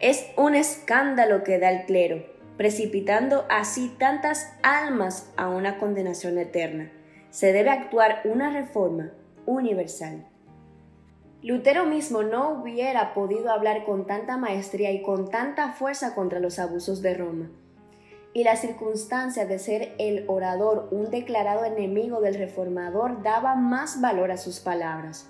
Es 0.00 0.24
un 0.38 0.54
escándalo 0.54 1.44
que 1.44 1.58
da 1.58 1.70
el 1.70 1.84
clero, 1.84 2.24
precipitando 2.56 3.44
así 3.50 3.94
tantas 3.98 4.50
almas 4.62 5.30
a 5.36 5.50
una 5.50 5.76
condenación 5.76 6.38
eterna. 6.38 6.90
Se 7.28 7.52
debe 7.52 7.68
actuar 7.68 8.22
una 8.24 8.50
reforma 8.50 9.10
universal. 9.44 10.26
Lutero 11.42 11.84
mismo 11.84 12.22
no 12.22 12.52
hubiera 12.52 13.12
podido 13.12 13.50
hablar 13.50 13.84
con 13.84 14.06
tanta 14.06 14.38
maestría 14.38 14.92
y 14.92 15.02
con 15.02 15.28
tanta 15.28 15.74
fuerza 15.74 16.14
contra 16.14 16.40
los 16.40 16.58
abusos 16.58 17.02
de 17.02 17.12
Roma 17.12 17.50
y 18.32 18.44
la 18.44 18.56
circunstancia 18.56 19.46
de 19.46 19.58
ser 19.58 19.94
el 19.98 20.24
orador 20.28 20.88
un 20.92 21.10
declarado 21.10 21.64
enemigo 21.64 22.20
del 22.20 22.34
reformador 22.34 23.22
daba 23.22 23.54
más 23.56 24.00
valor 24.00 24.30
a 24.30 24.36
sus 24.36 24.60
palabras. 24.60 25.26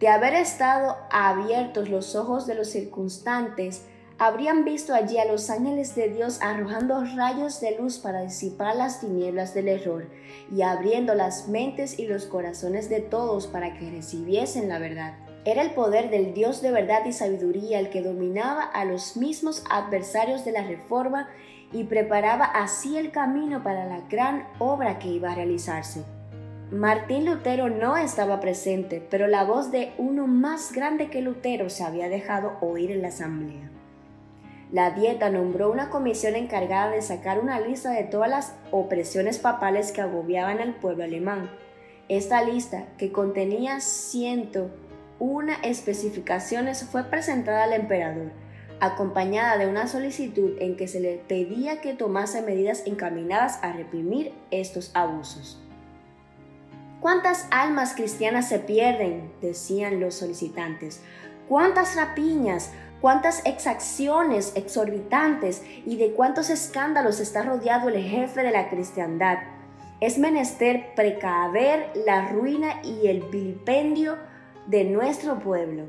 De 0.00 0.08
haber 0.08 0.34
estado 0.34 0.96
abiertos 1.10 1.88
los 1.88 2.16
ojos 2.16 2.46
de 2.46 2.54
los 2.56 2.68
circunstantes, 2.68 3.82
habrían 4.18 4.64
visto 4.64 4.92
allí 4.92 5.18
a 5.18 5.24
los 5.24 5.50
ángeles 5.50 5.94
de 5.94 6.08
Dios 6.08 6.40
arrojando 6.42 7.04
rayos 7.16 7.60
de 7.60 7.78
luz 7.78 7.98
para 7.98 8.22
disipar 8.22 8.76
las 8.76 9.00
tinieblas 9.00 9.54
del 9.54 9.68
error 9.68 10.08
y 10.54 10.62
abriendo 10.62 11.14
las 11.14 11.48
mentes 11.48 11.98
y 11.98 12.06
los 12.06 12.26
corazones 12.26 12.88
de 12.88 13.00
todos 13.00 13.46
para 13.46 13.78
que 13.78 13.90
recibiesen 13.90 14.68
la 14.68 14.78
verdad. 14.78 15.14
Era 15.44 15.62
el 15.62 15.74
poder 15.74 16.10
del 16.10 16.32
Dios 16.32 16.62
de 16.62 16.70
verdad 16.70 17.04
y 17.04 17.12
sabiduría 17.12 17.78
el 17.78 17.90
que 17.90 18.02
dominaba 18.02 18.62
a 18.62 18.84
los 18.84 19.16
mismos 19.16 19.62
adversarios 19.70 20.44
de 20.44 20.52
la 20.52 20.62
reforma 20.62 21.28
y 21.74 21.84
preparaba 21.84 22.44
así 22.44 22.96
el 22.96 23.10
camino 23.10 23.62
para 23.62 23.84
la 23.84 24.00
gran 24.08 24.46
obra 24.58 24.98
que 24.98 25.08
iba 25.08 25.32
a 25.32 25.34
realizarse. 25.34 26.04
Martín 26.70 27.26
Lutero 27.26 27.68
no 27.68 27.96
estaba 27.96 28.40
presente, 28.40 29.06
pero 29.10 29.26
la 29.26 29.44
voz 29.44 29.70
de 29.70 29.92
uno 29.98 30.26
más 30.26 30.72
grande 30.72 31.10
que 31.10 31.20
Lutero 31.20 31.68
se 31.68 31.84
había 31.84 32.08
dejado 32.08 32.56
oír 32.60 32.90
en 32.90 33.02
la 33.02 33.08
asamblea. 33.08 33.70
La 34.70 34.90
Dieta 34.92 35.30
nombró 35.30 35.70
una 35.70 35.90
comisión 35.90 36.36
encargada 36.36 36.90
de 36.90 37.02
sacar 37.02 37.38
una 37.38 37.60
lista 37.60 37.90
de 37.90 38.04
todas 38.04 38.30
las 38.30 38.54
opresiones 38.70 39.38
papales 39.38 39.92
que 39.92 40.00
agobiaban 40.00 40.60
al 40.60 40.74
pueblo 40.74 41.04
alemán. 41.04 41.50
Esta 42.08 42.42
lista, 42.42 42.84
que 42.98 43.12
contenía 43.12 43.80
ciento 43.80 44.70
una 45.18 45.54
especificaciones, 45.56 46.84
fue 46.84 47.04
presentada 47.04 47.64
al 47.64 47.72
emperador, 47.72 48.32
acompañada 48.84 49.56
de 49.58 49.66
una 49.66 49.86
solicitud 49.86 50.56
en 50.60 50.76
que 50.76 50.88
se 50.88 51.00
le 51.00 51.16
pedía 51.16 51.80
que 51.80 51.94
tomase 51.94 52.42
medidas 52.42 52.82
encaminadas 52.86 53.58
a 53.62 53.72
reprimir 53.72 54.32
estos 54.50 54.90
abusos. 54.94 55.60
¿Cuántas 57.00 57.46
almas 57.50 57.94
cristianas 57.94 58.48
se 58.48 58.58
pierden? 58.58 59.30
decían 59.42 60.00
los 60.00 60.14
solicitantes. 60.14 61.02
¿Cuántas 61.48 61.96
rapiñas? 61.96 62.72
¿Cuántas 63.02 63.44
exacciones 63.44 64.52
exorbitantes? 64.54 65.62
¿Y 65.84 65.96
de 65.96 66.12
cuántos 66.12 66.48
escándalos 66.48 67.20
está 67.20 67.42
rodeado 67.42 67.90
el 67.90 68.02
jefe 68.02 68.42
de 68.42 68.50
la 68.50 68.70
cristiandad? 68.70 69.40
Es 70.00 70.18
menester 70.18 70.94
precaver 70.96 71.90
la 72.06 72.28
ruina 72.28 72.80
y 72.82 73.06
el 73.08 73.20
vilipendio 73.24 74.16
de 74.66 74.84
nuestro 74.84 75.38
pueblo. 75.38 75.84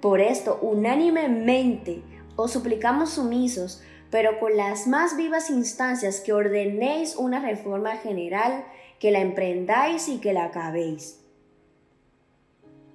Por 0.00 0.20
esto, 0.20 0.58
unánimemente, 0.62 2.02
os 2.42 2.52
suplicamos 2.52 3.10
sumisos, 3.10 3.82
pero 4.10 4.38
con 4.40 4.56
las 4.56 4.86
más 4.86 5.16
vivas 5.16 5.50
instancias 5.50 6.20
que 6.20 6.32
ordenéis 6.32 7.16
una 7.16 7.40
reforma 7.40 7.96
general, 7.96 8.64
que 8.98 9.10
la 9.10 9.20
emprendáis 9.20 10.08
y 10.08 10.18
que 10.18 10.32
la 10.32 10.44
acabéis. 10.44 11.20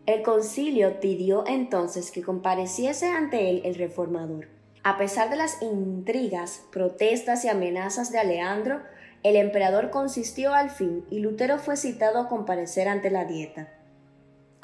El 0.06 0.22
concilio 0.22 1.00
pidió 1.00 1.46
entonces 1.48 2.12
que 2.12 2.22
compareciese 2.22 3.08
ante 3.08 3.50
él 3.50 3.62
el 3.66 3.76
reformador. 3.76 4.50
A 4.84 5.00
pesar 5.00 5.32
de 5.32 5.36
las 5.36 5.64
intrigas, 5.64 6.62
protestas 6.72 7.44
y 7.44 7.50
amenazas 7.50 8.12
de 8.12 8.20
Alejandro, 8.20 8.84
el 9.24 9.36
emperador 9.36 9.90
consistió 9.90 10.54
al 10.54 10.70
fin 10.70 11.04
y 11.10 11.18
Lutero 11.20 11.58
fue 11.58 11.76
citado 11.76 12.20
a 12.20 12.28
comparecer 12.30 12.88
ante 12.88 13.10
la 13.10 13.26
dieta. 13.26 13.75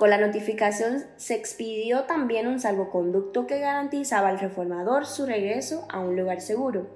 Con 0.02 0.10
la 0.10 0.18
notificación 0.18 1.06
se 1.18 1.36
expidió 1.36 2.06
también 2.06 2.48
un 2.48 2.60
salvoconducto 2.60 3.46
que 3.46 3.60
garantizaba 3.60 4.30
al 4.30 4.40
reformador 4.40 5.06
su 5.06 5.28
regreso 5.28 5.86
a 5.92 6.00
un 6.00 6.16
lugar 6.16 6.42
seguro. 6.42 6.88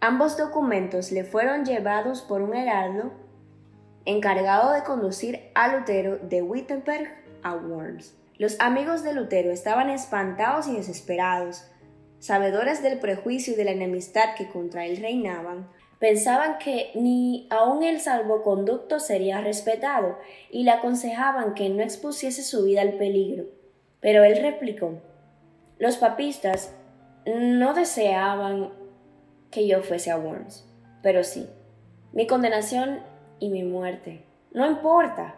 Ambos 0.00 0.38
documentos 0.38 1.12
le 1.12 1.24
fueron 1.24 1.66
llevados 1.66 2.22
por 2.22 2.40
un 2.40 2.54
heraldo 2.54 3.12
encargado 4.06 4.72
de 4.72 4.82
conducir 4.82 5.50
a 5.54 5.76
Lutero 5.76 6.16
de 6.16 6.40
Wittenberg 6.40 7.06
a 7.42 7.54
Worms. 7.54 8.14
Los 8.38 8.58
amigos 8.60 9.02
de 9.02 9.12
Lutero 9.12 9.50
estaban 9.50 9.90
espantados 9.90 10.68
y 10.68 10.74
desesperados, 10.74 11.66
sabedores 12.18 12.82
del 12.82 12.98
prejuicio 12.98 13.52
y 13.52 13.56
de 13.56 13.66
la 13.66 13.72
enemistad 13.72 14.36
que 14.38 14.48
contra 14.48 14.86
él 14.86 14.96
reinaban, 14.96 15.68
pensaban 16.02 16.58
que 16.58 16.90
ni 16.96 17.46
aun 17.48 17.84
el 17.84 18.00
salvoconducto 18.00 18.98
sería 18.98 19.40
respetado 19.40 20.18
y 20.50 20.64
le 20.64 20.72
aconsejaban 20.72 21.54
que 21.54 21.68
no 21.68 21.80
expusiese 21.80 22.42
su 22.42 22.64
vida 22.64 22.80
al 22.80 22.94
peligro. 22.94 23.44
Pero 24.00 24.24
él 24.24 24.42
replicó, 24.42 24.94
los 25.78 25.98
papistas 25.98 26.74
no 27.24 27.72
deseaban 27.72 28.70
que 29.52 29.68
yo 29.68 29.84
fuese 29.84 30.10
a 30.10 30.18
Worms, 30.18 30.68
pero 31.04 31.22
sí, 31.22 31.48
mi 32.10 32.26
condenación 32.26 32.98
y 33.38 33.50
mi 33.50 33.62
muerte. 33.62 34.24
No 34.50 34.66
importa, 34.66 35.36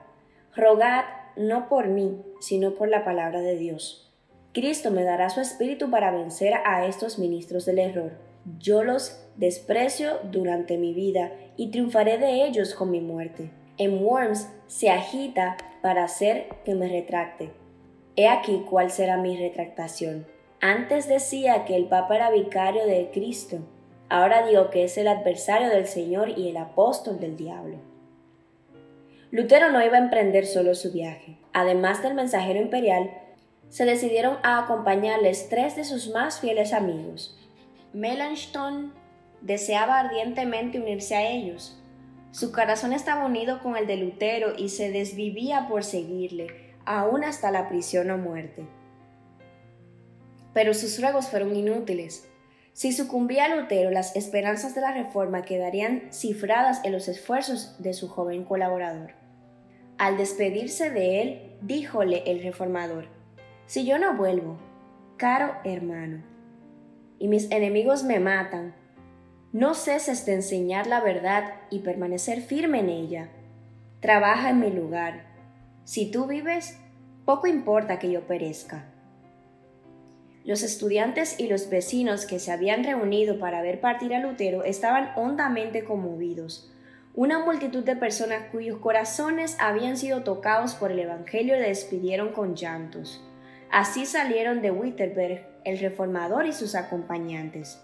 rogad 0.56 1.04
no 1.37 1.68
por 1.68 1.88
mí, 1.88 2.23
sino 2.40 2.75
por 2.75 2.88
la 2.88 3.04
palabra 3.04 3.42
de 3.42 3.59
Dios. 3.59 4.11
Cristo 4.54 4.90
me 4.90 5.04
dará 5.04 5.28
su 5.28 5.42
espíritu 5.42 5.90
para 5.90 6.11
vencer 6.11 6.54
a 6.64 6.87
estos 6.87 7.18
ministros 7.18 7.66
del 7.66 7.80
error. 7.80 8.23
Yo 8.58 8.84
los 8.84 9.20
desprecio 9.36 10.18
durante 10.24 10.76
mi 10.76 10.92
vida 10.92 11.32
y 11.56 11.70
triunfaré 11.70 12.18
de 12.18 12.44
ellos 12.46 12.74
con 12.74 12.90
mi 12.90 13.00
muerte. 13.00 13.50
En 13.78 14.04
Worms 14.04 14.48
se 14.66 14.90
agita 14.90 15.56
para 15.82 16.04
hacer 16.04 16.48
que 16.64 16.74
me 16.74 16.88
retracte. 16.88 17.50
He 18.16 18.28
aquí 18.28 18.64
cuál 18.68 18.90
será 18.90 19.16
mi 19.16 19.36
retractación. 19.36 20.26
Antes 20.60 21.08
decía 21.08 21.64
que 21.64 21.74
el 21.74 21.86
Papa 21.86 22.16
era 22.16 22.30
vicario 22.30 22.86
de 22.86 23.10
Cristo. 23.12 23.58
Ahora 24.08 24.46
digo 24.46 24.70
que 24.70 24.84
es 24.84 24.96
el 24.98 25.08
adversario 25.08 25.68
del 25.68 25.86
Señor 25.86 26.38
y 26.38 26.48
el 26.48 26.56
apóstol 26.56 27.18
del 27.18 27.36
diablo. 27.36 27.78
Lutero 29.30 29.72
no 29.72 29.84
iba 29.84 29.96
a 29.96 30.02
emprender 30.02 30.46
solo 30.46 30.74
su 30.74 30.92
viaje. 30.92 31.36
Además 31.52 32.02
del 32.02 32.14
mensajero 32.14 32.60
imperial, 32.60 33.10
se 33.68 33.84
decidieron 33.84 34.38
a 34.44 34.62
acompañarles 34.62 35.48
tres 35.48 35.74
de 35.74 35.82
sus 35.82 36.10
más 36.10 36.38
fieles 36.38 36.72
amigos. 36.72 37.36
Melanchthon 37.94 38.92
deseaba 39.40 40.00
ardientemente 40.00 40.80
unirse 40.80 41.14
a 41.14 41.30
ellos. 41.30 41.80
Su 42.32 42.50
corazón 42.50 42.92
estaba 42.92 43.24
unido 43.24 43.60
con 43.62 43.76
el 43.76 43.86
de 43.86 43.96
Lutero 43.96 44.54
y 44.58 44.70
se 44.70 44.90
desvivía 44.90 45.68
por 45.68 45.84
seguirle, 45.84 46.74
aún 46.84 47.22
hasta 47.22 47.52
la 47.52 47.68
prisión 47.68 48.10
o 48.10 48.18
muerte. 48.18 48.66
Pero 50.52 50.74
sus 50.74 51.00
ruegos 51.00 51.28
fueron 51.28 51.54
inútiles. 51.54 52.28
Si 52.72 52.90
sucumbía 52.90 53.54
Lutero, 53.54 53.92
las 53.92 54.16
esperanzas 54.16 54.74
de 54.74 54.80
la 54.80 54.90
reforma 54.90 55.42
quedarían 55.42 56.12
cifradas 56.12 56.80
en 56.84 56.90
los 56.90 57.06
esfuerzos 57.06 57.80
de 57.80 57.92
su 57.92 58.08
joven 58.08 58.44
colaborador. 58.44 59.12
Al 59.98 60.16
despedirse 60.16 60.90
de 60.90 61.22
él, 61.22 61.56
díjole 61.62 62.24
el 62.26 62.42
reformador, 62.42 63.06
Si 63.66 63.86
yo 63.86 63.98
no 63.98 64.16
vuelvo, 64.16 64.58
caro 65.16 65.54
hermano, 65.62 66.33
y 67.24 67.28
mis 67.28 67.50
enemigos 67.50 68.04
me 68.04 68.20
matan, 68.20 68.74
no 69.50 69.72
ceses 69.72 70.26
de 70.26 70.34
enseñar 70.34 70.86
la 70.86 71.00
verdad 71.00 71.54
y 71.70 71.78
permanecer 71.78 72.42
firme 72.42 72.80
en 72.80 72.90
ella. 72.90 73.30
Trabaja 74.00 74.50
en 74.50 74.60
mi 74.60 74.68
lugar. 74.70 75.24
Si 75.84 76.10
tú 76.10 76.26
vives, 76.26 76.78
poco 77.24 77.46
importa 77.46 77.98
que 77.98 78.12
yo 78.12 78.26
perezca. 78.26 78.84
Los 80.44 80.62
estudiantes 80.62 81.40
y 81.40 81.46
los 81.46 81.70
vecinos 81.70 82.26
que 82.26 82.38
se 82.38 82.52
habían 82.52 82.84
reunido 82.84 83.38
para 83.38 83.62
ver 83.62 83.80
partir 83.80 84.14
a 84.14 84.20
Lutero 84.20 84.62
estaban 84.62 85.08
hondamente 85.16 85.82
conmovidos 85.82 86.70
una 87.14 87.38
multitud 87.38 87.84
de 87.84 87.96
personas 87.96 88.50
cuyos 88.50 88.80
corazones 88.80 89.56
habían 89.60 89.96
sido 89.96 90.24
tocados 90.24 90.74
por 90.74 90.90
el 90.90 90.98
Evangelio 90.98 91.54
le 91.54 91.68
despidieron 91.68 92.32
con 92.32 92.54
llantos. 92.54 93.22
Así 93.74 94.06
salieron 94.06 94.62
de 94.62 94.70
Wittenberg 94.70 95.44
el 95.64 95.80
reformador 95.80 96.46
y 96.46 96.52
sus 96.52 96.76
acompañantes. 96.76 97.82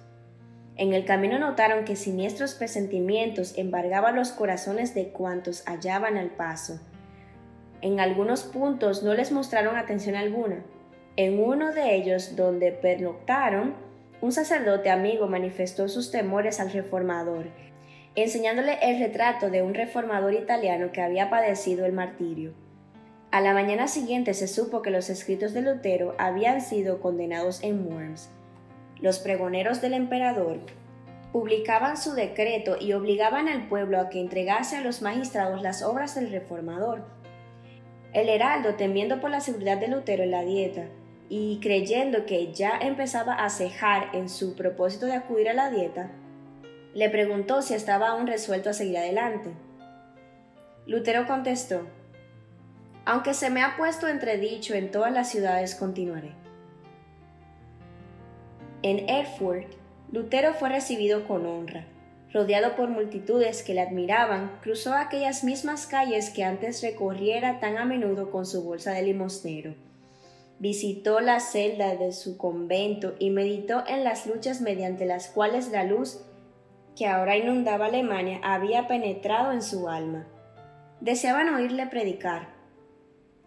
En 0.77 0.93
el 0.93 1.05
camino 1.05 1.41
notaron 1.41 1.85
que 1.85 1.97
siniestros 1.97 2.55
presentimientos 2.55 3.59
embargaban 3.59 4.15
los 4.15 4.31
corazones 4.31 4.95
de 4.95 5.09
cuantos 5.09 5.65
hallaban 5.67 6.17
al 6.17 6.31
paso. 6.31 6.79
En 7.81 7.99
algunos 7.99 8.45
puntos 8.45 9.03
no 9.03 9.15
les 9.15 9.33
mostraron 9.33 9.77
atención 9.77 10.15
alguna. 10.15 10.63
En 11.17 11.43
uno 11.43 11.73
de 11.73 11.97
ellos, 11.97 12.37
donde 12.37 12.71
pernoctaron, 12.71 13.75
un 14.21 14.31
sacerdote 14.31 14.91
amigo 14.91 15.27
manifestó 15.27 15.89
sus 15.89 16.13
temores 16.13 16.61
al 16.61 16.71
reformador 16.71 17.49
enseñándole 18.15 18.79
el 18.83 19.01
retrato 19.01 19.51
de 19.51 19.63
un 19.63 19.75
reformador 19.75 20.35
italiano 20.35 20.91
que 20.93 21.01
había 21.01 21.31
padecido 21.31 21.87
el 21.87 21.93
martirio. 21.93 22.53
A 23.31 23.41
la 23.41 23.55
mañana 23.55 23.87
siguiente 23.87 24.35
se 24.35 24.49
supo 24.49 24.83
que 24.83 24.91
los 24.91 25.09
escritos 25.09 25.53
de 25.53 25.63
Lutero 25.63 26.17
habían 26.19 26.61
sido 26.61 27.01
condenados 27.01 27.63
en 27.63 27.87
Worms. 27.87 28.29
Los 29.01 29.21
pregoneros 29.21 29.81
del 29.81 29.95
emperador 29.95 30.59
publicaban 31.33 31.97
su 31.97 32.15
decreto 32.15 32.77
y 32.81 32.93
obligaban 32.93 33.47
al 33.47 33.69
pueblo 33.69 34.01
a 34.01 34.09
que 34.09 34.21
entregase 34.21 34.77
a 34.77 34.81
los 34.81 35.01
magistrados 35.01 35.63
las 35.63 35.85
obras 35.85 36.17
del 36.17 36.33
reformador. 36.33 37.05
El 38.13 38.29
heraldo, 38.29 38.75
temiendo 38.75 39.21
por 39.21 39.31
la 39.31 39.41
seguridad 39.41 39.79
de 39.79 39.87
Lutero 39.87 40.25
en 40.25 40.33
la 40.33 40.43
dieta 40.43 40.87
y 41.29 41.61
creyendo 41.63 42.27
que 42.27 42.53
ya 42.53 42.77
empezaba 42.81 43.35
a 43.35 43.49
cejar 43.49 44.09
en 44.13 44.29
su 44.29 44.57
propósito 44.57 45.07
de 45.07 45.15
acudir 45.15 45.49
a 45.49 45.55
la 45.55 45.71
dieta, 45.71 46.11
le 46.95 47.09
preguntó 47.09 47.63
si 47.63 47.75
estaba 47.75 48.09
aún 48.09 48.27
resuelto 48.27 48.71
a 48.71 48.73
seguir 48.73 48.99
adelante. 48.99 49.51
Lutero 50.87 51.29
contestó, 51.29 51.87
Aunque 53.05 53.35
se 53.35 53.51
me 53.51 53.63
ha 53.63 53.77
puesto 53.77 54.09
entredicho 54.09 54.75
en 54.75 54.91
todas 54.91 55.13
las 55.13 55.31
ciudades, 55.31 55.75
continuaré. 55.75 56.33
En 58.83 59.09
Erfurt, 59.09 59.67
Lutero 60.13 60.55
fue 60.55 60.69
recibido 60.71 61.27
con 61.29 61.47
honra. 61.47 61.85
Rodeado 62.33 62.77
por 62.77 62.89
multitudes 62.89 63.63
que 63.63 63.75
le 63.75 63.81
admiraban, 63.81 64.59
cruzó 64.63 64.95
aquellas 64.95 65.43
mismas 65.43 65.87
calles 65.87 66.31
que 66.31 66.45
antes 66.45 66.83
recorriera 66.83 67.59
tan 67.59 67.77
a 67.77 67.85
menudo 67.85 68.31
con 68.31 68.47
su 68.47 68.63
bolsa 68.63 68.93
de 68.93 69.03
limosnero. 69.03 69.75
Visitó 70.61 71.21
la 71.21 71.41
celda 71.41 71.97
de 71.97 72.13
su 72.13 72.37
convento 72.37 73.15
y 73.19 73.31
meditó 73.31 73.83
en 73.89 74.05
las 74.05 74.27
luchas 74.27 74.61
mediante 74.61 75.07
las 75.07 75.29
cuales 75.29 75.71
la 75.71 75.85
luz 75.85 76.21
que 76.97 77.07
ahora 77.07 77.37
inundaba 77.37 77.87
Alemania 77.87 78.41
había 78.43 78.87
penetrado 78.87 79.53
en 79.53 79.63
su 79.63 79.89
alma. 79.89 80.27
Deseaban 81.01 81.53
oírle 81.55 81.87
predicar. 81.87 82.60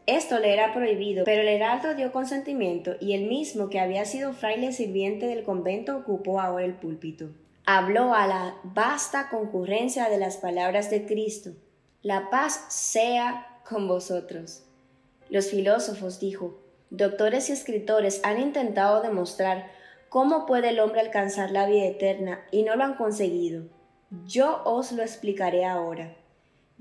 Esto 0.06 0.40
le 0.40 0.54
era 0.54 0.74
prohibido, 0.74 1.24
pero 1.24 1.42
el 1.42 1.48
heraldo 1.48 1.96
dio 1.96 2.12
consentimiento 2.12 2.96
y 3.00 3.14
el 3.14 3.28
mismo 3.28 3.70
que 3.70 3.80
había 3.80 4.06
sido 4.06 4.34
fraile 4.34 4.74
sirviente 4.74 5.28
del 5.28 5.44
convento 5.44 5.98
ocupó 5.98 6.42
ahora 6.42 6.66
el 6.66 6.76
púlpito. 6.76 7.30
Habló 7.66 8.14
a 8.14 8.28
la 8.28 8.56
vasta 8.64 9.30
concurrencia 9.30 10.10
de 10.10 10.18
las 10.18 10.38
palabras 10.38 10.90
de 10.90 11.06
Cristo. 11.06 11.52
La 12.02 12.30
paz 12.30 12.66
sea 12.70 13.62
con 13.68 13.88
vosotros. 13.88 14.66
Los 15.30 15.50
filósofos, 15.50 16.20
dijo, 16.20 16.60
doctores 16.90 17.50
y 17.50 17.54
escritores 17.54 18.20
han 18.24 18.42
intentado 18.42 19.02
demostrar 19.02 19.72
¿Cómo 20.14 20.46
puede 20.46 20.70
el 20.70 20.80
hombre 20.80 21.00
alcanzar 21.00 21.50
la 21.50 21.66
vida 21.66 21.86
eterna 21.86 22.46
y 22.52 22.62
no 22.62 22.76
lo 22.76 22.84
han 22.84 22.94
conseguido? 22.94 23.64
Yo 24.28 24.62
os 24.64 24.92
lo 24.92 25.02
explicaré 25.02 25.66
ahora. 25.66 26.16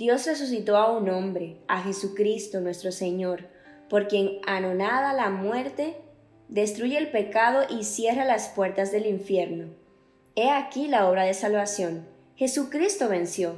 Dios 0.03 0.27
resucitó 0.27 0.79
a 0.79 0.91
un 0.91 1.09
hombre, 1.11 1.59
a 1.69 1.81
Jesucristo 1.81 2.61
nuestro 2.61 2.91
Señor, 2.91 3.45
por 3.89 4.09
quien 4.09 4.41
anonada 4.49 5.13
la 5.13 5.31
muerte, 5.31 5.97
destruye 6.49 6.99
el 6.99 7.13
pecado 7.13 7.63
y 7.71 7.85
cierra 7.85 8.25
las 8.25 8.49
puertas 8.49 8.91
del 8.91 9.07
infierno. 9.07 9.69
He 10.35 10.51
aquí 10.51 10.89
la 10.89 11.09
obra 11.09 11.23
de 11.23 11.35
salvación. 11.35 12.05
Jesucristo 12.35 13.09
venció. 13.09 13.55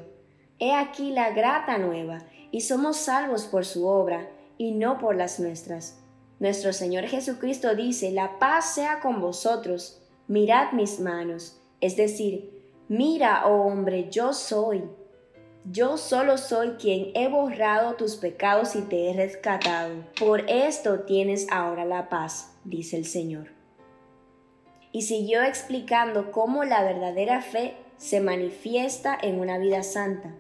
He 0.59 0.74
aquí 0.74 1.12
la 1.12 1.30
grata 1.30 1.78
nueva, 1.78 2.18
y 2.50 2.61
somos 2.61 2.98
salvos 2.98 3.46
por 3.46 3.64
su 3.64 3.87
obra, 3.87 4.28
y 4.59 4.72
no 4.72 4.98
por 4.98 5.16
las 5.16 5.40
nuestras. 5.40 5.98
Nuestro 6.40 6.74
Señor 6.74 7.04
Jesucristo 7.07 7.74
dice, 7.74 8.11
la 8.11 8.38
paz 8.38 8.74
sea 8.74 9.00
con 9.00 9.22
vosotros, 9.22 10.02
mirad 10.28 10.72
mis 10.72 11.00
manos, 11.00 11.59
es 11.80 11.96
decir, 11.96 12.50
mira, 12.90 13.46
oh 13.46 13.62
hombre, 13.62 14.11
yo 14.11 14.35
soy. 14.35 14.85
Yo 15.64 15.96
solo 15.96 16.37
soy 16.37 16.72
quien 16.72 17.11
he 17.14 17.29
borrado 17.29 17.94
tus 17.94 18.16
pecados 18.16 18.77
y 18.77 18.83
te 18.83 19.09
he 19.09 19.14
rescatado. 19.14 19.94
Por 20.18 20.48
esto 20.50 21.00
tienes 21.00 21.46
ahora 21.50 21.87
la 21.87 22.11
paz, 22.11 22.55
dice 22.64 22.98
el 22.98 23.07
Señor. 23.07 23.48
Y 24.92 25.03
siguió 25.03 25.42
explicando 25.42 26.31
cómo 26.31 26.64
la 26.64 26.83
verdadera 26.85 27.40
fe 27.40 27.77
se 27.96 28.20
manifiesta 28.20 29.18
en 29.20 29.40
una 29.40 29.57
vida 29.59 29.83
santa. 29.83 30.35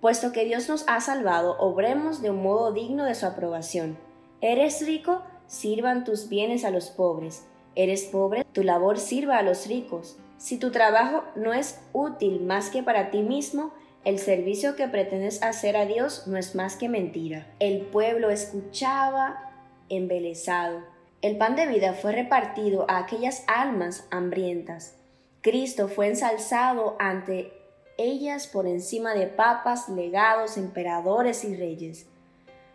Puesto 0.00 0.30
que 0.30 0.44
Dios 0.44 0.68
nos 0.68 0.84
ha 0.86 1.00
salvado, 1.00 1.58
obremos 1.58 2.22
de 2.22 2.30
un 2.30 2.42
modo 2.42 2.72
digno 2.72 3.04
de 3.04 3.14
su 3.14 3.26
aprobación 3.26 3.98
Eres 4.44 4.84
rico, 4.84 5.22
sirvan 5.46 6.02
tus 6.02 6.28
bienes 6.28 6.64
a 6.64 6.70
los 6.70 6.90
pobres. 6.90 7.46
Eres 7.76 8.02
pobre, 8.06 8.44
tu 8.52 8.64
labor 8.64 8.98
sirva 8.98 9.38
a 9.38 9.42
los 9.42 9.68
ricos. 9.68 10.18
Si 10.36 10.58
tu 10.58 10.72
trabajo 10.72 11.22
no 11.36 11.54
es 11.54 11.80
útil 11.92 12.40
más 12.40 12.68
que 12.68 12.82
para 12.82 13.12
ti 13.12 13.22
mismo, 13.22 13.72
el 14.04 14.18
servicio 14.18 14.74
que 14.74 14.88
pretendes 14.88 15.42
hacer 15.42 15.76
a 15.76 15.86
Dios 15.86 16.26
no 16.26 16.36
es 16.36 16.56
más 16.56 16.74
que 16.76 16.88
mentira. 16.88 17.46
El 17.60 17.82
pueblo 17.82 18.30
escuchaba 18.30 19.52
embelesado. 19.88 20.80
El 21.20 21.38
pan 21.38 21.54
de 21.54 21.68
vida 21.68 21.94
fue 21.94 22.10
repartido 22.10 22.84
a 22.88 22.98
aquellas 22.98 23.44
almas 23.46 24.04
hambrientas. 24.10 24.96
Cristo 25.40 25.86
fue 25.86 26.08
ensalzado 26.08 26.96
ante 26.98 27.52
ellas 27.96 28.48
por 28.48 28.66
encima 28.66 29.14
de 29.14 29.28
papas, 29.28 29.88
legados, 29.88 30.56
emperadores 30.56 31.44
y 31.44 31.54
reyes. 31.54 32.06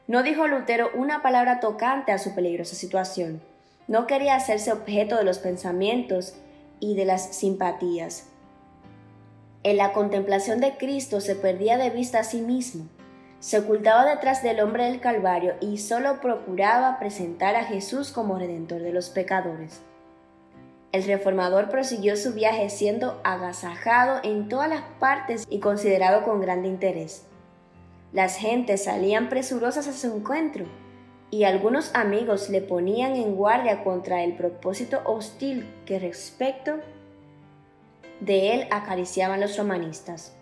No 0.07 0.23
dijo 0.23 0.47
Lutero 0.47 0.89
una 0.95 1.21
palabra 1.21 1.59
tocante 1.59 2.13
a 2.13 2.19
su 2.19 2.35
peligrosa 2.35 2.75
situación. 2.75 3.41
No 3.89 4.07
quería 4.07 4.35
hacerse 4.35 4.71
objeto 4.71 5.17
de 5.17 5.25
los 5.25 5.39
pensamientos 5.39 6.35
y 6.79 6.95
de 6.95 7.03
las 7.03 7.35
simpatías. 7.35 8.26
En 9.67 9.75
la 9.75 9.91
contemplación 9.91 10.61
de 10.61 10.77
Cristo 10.77 11.19
se 11.19 11.35
perdía 11.35 11.77
de 11.77 11.89
vista 11.89 12.21
a 12.21 12.23
sí 12.23 12.39
mismo, 12.39 12.85
se 13.41 13.59
ocultaba 13.59 14.05
detrás 14.05 14.41
del 14.41 14.61
hombre 14.61 14.85
del 14.85 15.01
Calvario 15.01 15.55
y 15.59 15.79
solo 15.79 16.21
procuraba 16.21 16.97
presentar 16.99 17.57
a 17.57 17.65
Jesús 17.65 18.13
como 18.13 18.39
redentor 18.39 18.81
de 18.81 18.93
los 18.93 19.09
pecadores. 19.09 19.81
El 20.93 21.03
reformador 21.03 21.67
prosiguió 21.67 22.15
su 22.15 22.33
viaje 22.33 22.69
siendo 22.69 23.19
agasajado 23.25 24.21
en 24.23 24.47
todas 24.47 24.69
las 24.69 24.83
partes 25.01 25.45
y 25.49 25.59
considerado 25.59 26.23
con 26.23 26.39
grande 26.39 26.69
interés. 26.69 27.25
Las 28.13 28.37
gentes 28.37 28.85
salían 28.85 29.27
presurosas 29.27 29.89
a 29.89 29.91
su 29.91 30.15
encuentro 30.15 30.63
y 31.29 31.43
algunos 31.43 31.93
amigos 31.93 32.49
le 32.49 32.61
ponían 32.61 33.17
en 33.17 33.35
guardia 33.35 33.83
contra 33.83 34.23
el 34.23 34.37
propósito 34.37 35.01
hostil 35.03 35.69
que 35.85 35.99
respecto 35.99 36.75
de 38.19 38.53
él 38.53 38.67
acariciaban 38.71 39.39
los 39.39 39.57
romanistas. 39.57 40.35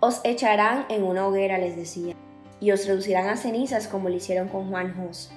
Os 0.00 0.20
echarán 0.24 0.86
en 0.88 1.02
una 1.02 1.26
hoguera, 1.26 1.58
les 1.58 1.76
decía, 1.76 2.14
y 2.60 2.72
os 2.72 2.86
reducirán 2.86 3.28
a 3.28 3.36
cenizas 3.36 3.88
como 3.88 4.08
lo 4.08 4.16
hicieron 4.16 4.48
con 4.48 4.70
Juan 4.70 4.94
Jos. 4.94 5.32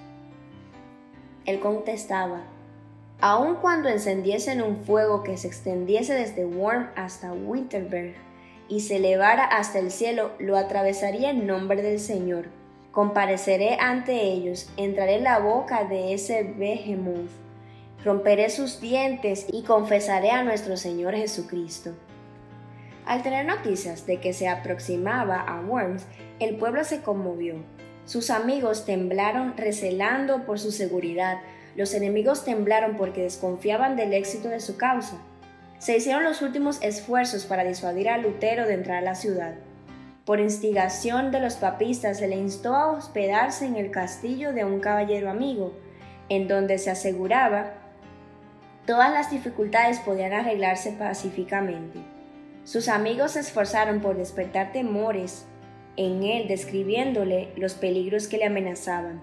Él 1.45 1.59
contestaba, 1.59 2.41
aun 3.21 3.55
cuando 3.55 3.89
encendiesen 3.89 4.61
un 4.61 4.83
fuego 4.83 5.23
que 5.23 5.37
se 5.37 5.47
extendiese 5.47 6.13
desde 6.13 6.45
Worm 6.45 6.89
hasta 6.95 7.31
Winterberg 7.31 8.15
y 8.67 8.81
se 8.81 8.97
elevara 8.97 9.45
hasta 9.45 9.79
el 9.79 9.91
cielo, 9.91 10.31
lo 10.39 10.57
atravesaría 10.57 11.29
en 11.29 11.47
nombre 11.47 11.81
del 11.81 11.99
Señor. 11.99 12.47
Compareceré 12.91 13.77
ante 13.79 14.23
ellos, 14.23 14.69
entraré 14.75 15.15
en 15.15 15.23
la 15.23 15.39
boca 15.39 15.85
de 15.85 16.13
ese 16.13 16.43
behemoth 16.43 17.46
romperé 18.07 18.49
sus 18.49 18.79
dientes 18.79 19.47
y 19.51 19.63
confesaré 19.63 20.31
a 20.31 20.41
nuestro 20.41 20.77
Señor 20.77 21.13
Jesucristo. 21.13 21.91
Al 23.05 23.21
tener 23.21 23.45
noticias 23.45 24.05
de 24.05 24.21
que 24.21 24.31
se 24.31 24.47
aproximaba 24.47 25.41
a 25.41 25.59
Worms, 25.59 26.05
el 26.39 26.55
pueblo 26.55 26.85
se 26.85 27.01
conmovió. 27.01 27.55
Sus 28.05 28.29
amigos 28.29 28.85
temblaron 28.85 29.57
recelando 29.57 30.45
por 30.45 30.57
su 30.57 30.71
seguridad, 30.71 31.41
los 31.75 31.93
enemigos 31.93 32.45
temblaron 32.45 32.95
porque 32.95 33.23
desconfiaban 33.23 33.97
del 33.97 34.13
éxito 34.13 34.47
de 34.47 34.61
su 34.61 34.77
causa. 34.77 35.17
Se 35.77 35.97
hicieron 35.97 36.23
los 36.23 36.41
últimos 36.41 36.81
esfuerzos 36.81 37.45
para 37.45 37.65
disuadir 37.65 38.07
a 38.07 38.17
Lutero 38.17 38.65
de 38.65 38.75
entrar 38.75 38.99
a 38.99 39.01
la 39.01 39.15
ciudad. 39.15 39.55
Por 40.23 40.39
instigación 40.39 41.31
de 41.31 41.41
los 41.41 41.55
papistas 41.55 42.19
se 42.19 42.29
le 42.29 42.37
instó 42.37 42.73
a 42.73 42.89
hospedarse 42.89 43.65
en 43.65 43.75
el 43.75 43.91
castillo 43.91 44.53
de 44.53 44.63
un 44.63 44.79
caballero 44.79 45.29
amigo, 45.29 45.73
en 46.29 46.47
donde 46.47 46.77
se 46.77 46.89
aseguraba 46.89 47.73
todas 48.87 49.11
las 49.11 49.29
dificultades 49.29 49.99
podían 49.99 50.33
arreglarse 50.33 50.93
pacíficamente. 50.93 51.99
Sus 52.63 52.87
amigos 52.87 53.33
se 53.33 53.41
esforzaron 53.41 53.99
por 53.99 54.17
despertar 54.17 54.71
temores 54.71 55.45
en 55.97 56.23
él, 56.23 56.47
describiéndole 56.47 57.51
los 57.57 57.73
peligros 57.73 58.27
que 58.27 58.37
le 58.37 58.45
amenazaban. 58.45 59.21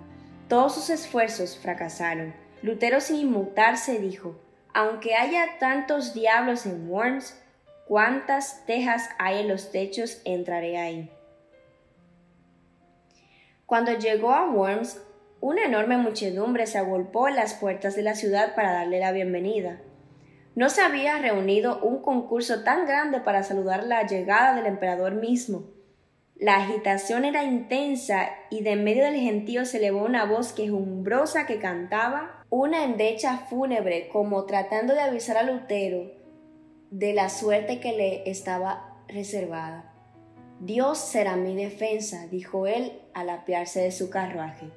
Todos 0.49 0.75
sus 0.75 0.91
esfuerzos 0.91 1.59
fracasaron. 1.59 2.35
Lutero, 2.63 3.01
sin 3.01 3.17
inmutarse, 3.17 3.99
dijo, 3.99 4.39
aunque 4.75 5.15
haya 5.15 5.59
tantos 5.59 6.13
diablos 6.15 6.67
en 6.67 6.91
Worms, 6.91 7.41
cuántas 7.87 8.67
tejas 8.67 9.09
hay 9.19 9.41
en 9.41 9.49
los 9.49 9.71
techos, 9.73 10.21
entraré 10.25 10.77
ahí. 10.77 11.11
Cuando 13.67 13.93
llegó 13.93 14.33
a 14.33 14.51
Worms, 14.51 15.01
una 15.45 15.67
enorme 15.67 15.99
muchedumbre 15.99 16.67
se 16.67 16.79
agolpó 16.79 17.29
en 17.29 17.37
las 17.37 17.53
puertas 17.53 17.95
de 17.95 18.03
la 18.03 18.15
ciudad 18.15 18.55
para 18.55 18.73
darle 18.73 18.99
la 18.99 19.13
bienvenida. 19.13 19.79
No 20.55 20.71
se 20.71 20.81
había 20.81 21.19
reunido 21.19 21.83
un 21.83 22.01
concurso 22.01 22.65
tan 22.65 22.87
grande 22.87 23.21
para 23.21 23.43
saludar 23.43 23.85
la 23.85 24.07
llegada 24.07 24.57
del 24.57 24.65
emperador 24.65 25.17
mismo. 25.17 25.65
La 26.35 26.57
agitación 26.57 27.27
era 27.27 27.45
intensa 27.45 28.31
y 28.49 28.63
de 28.63 28.71
en 28.71 28.85
medio 28.85 29.05
del 29.05 29.17
gentío 29.17 29.67
se 29.67 29.77
elevó 29.77 30.03
una 30.03 30.25
voz 30.25 30.55
quejumbrosa 30.55 31.45
que 31.45 31.59
cantaba 31.59 32.43
una 32.49 32.83
endecha 32.83 33.37
fúnebre 33.37 34.09
como 34.09 34.47
tratando 34.47 34.95
de 34.95 35.03
avisar 35.03 35.37
a 35.37 35.43
Lutero 35.43 36.11
de 36.91 37.13
la 37.13 37.29
suerte 37.29 37.81
que 37.81 37.93
le 37.93 38.31
estaba 38.31 38.97
reservada. 39.09 39.93
Dios 40.61 40.97
será 40.97 41.37
mi 41.37 41.55
defensa, 41.55 42.29
dijo 42.29 42.67
él 42.67 43.03
al 43.13 43.29
apiarse 43.29 43.83
de 43.83 43.93
su 43.93 44.09
carruaje. 44.09 44.71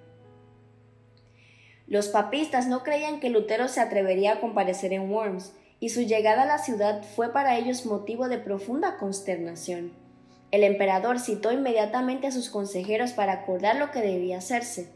Los 1.88 2.10
papistas 2.10 2.68
no 2.68 2.84
creían 2.84 3.22
que 3.22 3.30
Lutero 3.30 3.70
se 3.70 3.80
atrevería 3.80 4.34
a 4.34 4.40
comparecer 4.42 4.92
en 4.92 5.10
Worms, 5.10 5.54
y 5.80 5.90
su 5.90 6.02
llegada 6.02 6.42
a 6.42 6.46
la 6.48 6.58
ciudad 6.58 7.04
fue 7.16 7.32
para 7.32 7.58
ellos 7.58 7.86
motivo 7.86 8.28
de 8.28 8.40
profunda 8.40 8.98
consternación. 8.98 9.94
El 10.52 10.64
emperador 10.64 11.20
citó 11.20 11.52
inmediatamente 11.52 12.28
a 12.28 12.32
sus 12.32 12.50
consejeros 12.50 13.12
para 13.12 13.34
acordar 13.34 13.78
lo 13.78 13.92
que 13.92 14.02
debía 14.02 14.40
hacerse. 14.40 14.92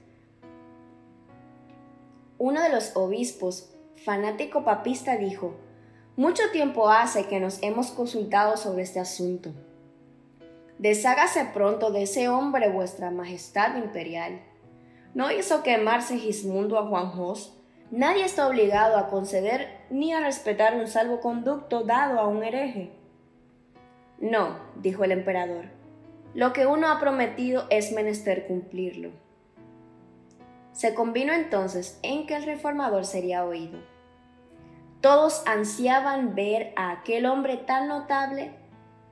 Uno 2.38 2.62
de 2.62 2.70
los 2.70 2.96
obispos, 2.96 3.70
fanático 4.04 4.64
papista, 4.66 5.16
dijo, 5.18 5.56
Mucho 6.18 6.44
tiempo 6.52 6.90
hace 6.90 7.26
que 7.28 7.40
nos 7.40 7.62
hemos 7.64 7.92
consultado 7.92 8.58
sobre 8.58 8.84
este 8.84 9.00
asunto. 9.00 9.54
Deshágase 10.78 11.46
pronto 11.54 11.92
de 11.92 12.04
ese 12.04 12.28
hombre 12.28 12.70
vuestra 12.70 13.12
Majestad 13.12 13.78
Imperial 13.78 14.42
no 15.14 15.32
hizo 15.32 15.64
quemar 15.64 16.02
Segismundo 16.02 16.78
a 16.78 16.88
Juan 16.88 17.12
Jos. 17.12 17.58
Nadie 17.92 18.24
está 18.24 18.48
obligado 18.48 18.98
a 18.98 19.08
conceder 19.10 19.82
ni 19.90 20.14
a 20.14 20.22
respetar 20.22 20.76
un 20.76 20.88
salvoconducto 20.88 21.84
dado 21.84 22.20
a 22.20 22.28
un 22.28 22.44
hereje. 22.44 22.94
No, 24.20 24.58
dijo 24.76 25.04
el 25.04 25.12
emperador, 25.12 25.66
lo 26.34 26.54
que 26.54 26.66
uno 26.66 26.90
ha 26.90 27.00
prometido 27.00 27.66
es 27.70 27.92
menester 27.92 28.48
cumplirlo. 28.48 29.10
Se 30.72 30.94
convino 30.94 31.34
entonces 31.34 32.00
en 32.02 32.26
que 32.26 32.36
el 32.38 32.44
reformador 32.44 33.04
sería 33.04 33.44
oído. 33.44 33.80
Todos 35.02 35.44
ansiaban 35.46 36.36
ver 36.36 36.72
a 36.78 36.92
aquel 36.92 37.26
hombre 37.26 37.58
tan 37.58 37.90
notable 37.90 38.52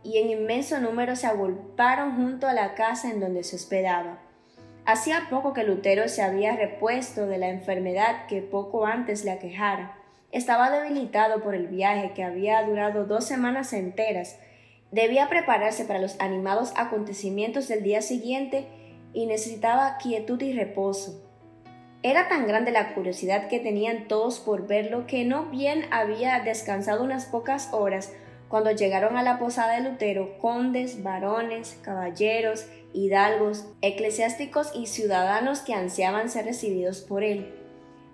y 0.04 0.20
en 0.20 0.30
inmenso 0.30 0.80
número 0.80 1.18
se 1.18 1.28
agolparon 1.28 2.16
junto 2.16 2.48
a 2.48 2.54
la 2.54 2.76
casa 2.76 3.10
en 3.10 3.20
donde 3.20 3.44
se 3.44 3.58
hospedaba 3.58 4.20
Hacía 4.86 5.28
poco 5.30 5.54
que 5.54 5.64
Lutero 5.64 6.08
se 6.08 6.22
había 6.22 6.56
repuesto 6.56 7.28
de 7.28 7.38
la 7.38 7.50
enfermedad 7.50 8.26
que 8.28 8.42
poco 8.42 8.86
antes 8.86 9.24
le 9.24 9.32
aquejara. 9.32 9.98
Estaba 10.32 10.70
debilitado 10.70 11.42
por 11.42 11.56
el 11.56 11.68
viaje 11.68 12.12
que 12.14 12.24
había 12.24 12.62
durado 12.64 13.06
dos 13.06 13.26
semanas 13.26 13.74
enteras. 13.74 14.40
Debía 14.92 15.30
prepararse 15.30 15.86
para 15.86 16.00
los 16.00 16.20
animados 16.20 16.74
acontecimientos 16.76 17.68
del 17.68 17.84
día 17.84 18.02
siguiente 18.02 18.68
y 19.14 19.26
necesitaba 19.26 19.98
quietud 19.98 20.42
y 20.42 20.54
reposo. 20.54 21.24
Era 22.02 22.30
tan 22.30 22.48
grande 22.48 22.72
la 22.72 22.94
curiosidad 22.94 23.48
que 23.50 23.60
tenían 23.60 24.08
todos 24.08 24.40
por 24.40 24.68
verlo 24.68 25.06
que 25.06 25.26
no 25.26 25.46
bien 25.48 25.86
había 25.92 26.40
descansado 26.40 27.04
unas 27.04 27.26
pocas 27.26 27.74
horas 27.74 28.14
cuando 28.50 28.72
llegaron 28.72 29.16
a 29.16 29.24
la 29.24 29.40
posada 29.40 29.76
de 29.76 29.90
Lutero 29.90 30.38
condes, 30.40 31.04
varones, 31.04 31.80
caballeros, 31.82 32.66
hidalgos, 32.94 33.66
eclesiásticos 33.82 34.72
y 34.76 34.88
ciudadanos 34.88 35.60
que 35.60 35.74
ansiaban 35.74 36.30
ser 36.30 36.46
recibidos 36.46 37.02
por 37.02 37.24
él. 37.24 37.54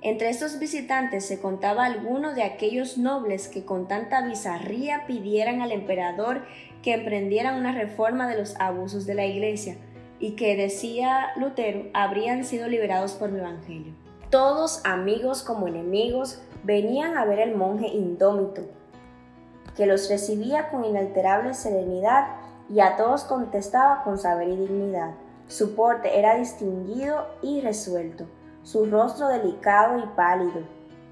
Entre 0.01 0.29
estos 0.29 0.59
visitantes 0.59 1.25
se 1.25 1.39
contaba 1.39 1.85
alguno 1.85 2.35
de 2.35 2.43
aquellos 2.43 2.97
nobles 2.97 3.47
que 3.47 3.65
con 3.65 3.87
tanta 3.87 4.21
bizarría 4.21 5.07
pidieran 5.07 5.61
al 5.61 5.71
emperador 5.71 6.43
que 6.83 6.93
emprendieran 6.93 7.55
una 7.55 7.71
reforma 7.71 8.27
de 8.27 8.37
los 8.37 8.55
abusos 8.59 9.07
de 9.07 9.15
la 9.15 9.25
iglesia, 9.25 9.77
y 10.19 10.31
que, 10.31 10.55
decía 10.55 11.31
Lutero, 11.37 11.87
habrían 11.93 12.43
sido 12.45 12.67
liberados 12.67 13.13
por 13.13 13.29
el 13.29 13.39
Evangelio. 13.39 13.93
Todos, 14.29 14.81
amigos 14.85 15.43
como 15.43 15.67
enemigos, 15.67 16.41
venían 16.63 17.17
a 17.17 17.25
ver 17.25 17.41
al 17.41 17.55
monje 17.55 17.87
indómito, 17.87 18.61
que 19.75 19.85
los 19.85 20.09
recibía 20.09 20.69
con 20.69 20.85
inalterable 20.85 21.53
serenidad 21.53 22.27
y 22.69 22.79
a 22.79 22.95
todos 22.95 23.23
contestaba 23.25 24.03
con 24.03 24.17
saber 24.17 24.49
y 24.49 24.55
dignidad. 24.57 25.11
Su 25.47 25.75
porte 25.75 26.17
era 26.17 26.35
distinguido 26.35 27.27
y 27.41 27.61
resuelto, 27.61 28.25
su 28.63 28.85
rostro 28.85 29.27
delicado 29.27 29.99
y 29.99 30.07
pálido. 30.15 30.61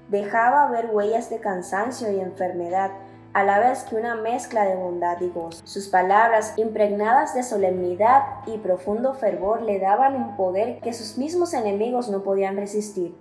Dejaba 0.08 0.68
ver 0.70 0.90
huellas 0.92 1.30
de 1.30 1.38
cansancio 1.38 2.10
y 2.10 2.20
enfermedad, 2.20 2.90
a 3.32 3.42
la 3.42 3.58
vez 3.58 3.82
que 3.84 3.96
una 3.96 4.14
mezcla 4.14 4.64
de 4.64 4.76
bondad 4.76 5.20
y 5.20 5.28
gozo. 5.28 5.66
Sus 5.66 5.88
palabras, 5.88 6.54
impregnadas 6.56 7.34
de 7.34 7.42
solemnidad 7.42 8.22
y 8.46 8.58
profundo 8.58 9.14
fervor, 9.14 9.62
le 9.62 9.80
daban 9.80 10.14
un 10.14 10.36
poder 10.36 10.80
que 10.80 10.92
sus 10.92 11.18
mismos 11.18 11.52
enemigos 11.52 12.08
no 12.08 12.22
podían 12.22 12.56
resistir. 12.56 13.16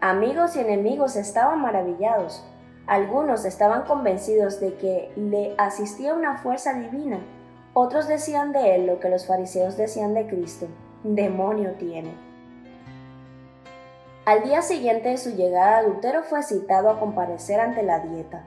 Amigos 0.00 0.54
y 0.56 0.60
enemigos 0.60 1.16
estaban 1.16 1.60
maravillados. 1.60 2.44
Algunos 2.86 3.44
estaban 3.44 3.82
convencidos 3.82 4.60
de 4.60 4.74
que 4.74 5.12
le 5.16 5.54
asistía 5.58 6.14
una 6.14 6.38
fuerza 6.38 6.72
divina, 6.72 7.18
Otros 7.78 8.08
decían 8.08 8.52
de 8.52 8.74
él 8.74 8.86
lo 8.86 9.00
que 9.00 9.10
los 9.10 9.26
fariseos 9.26 9.76
decían 9.76 10.14
de 10.14 10.26
Cristo, 10.26 10.66
demonio 11.04 11.72
tiene. 11.72 12.14
Al 14.24 14.44
día 14.44 14.62
siguiente 14.62 15.10
de 15.10 15.18
su 15.18 15.36
llegada, 15.36 15.82
Lutero 15.82 16.22
fue 16.22 16.42
citado 16.42 16.88
a 16.88 16.98
comparecer 16.98 17.60
ante 17.60 17.82
la 17.82 17.98
dieta. 17.98 18.44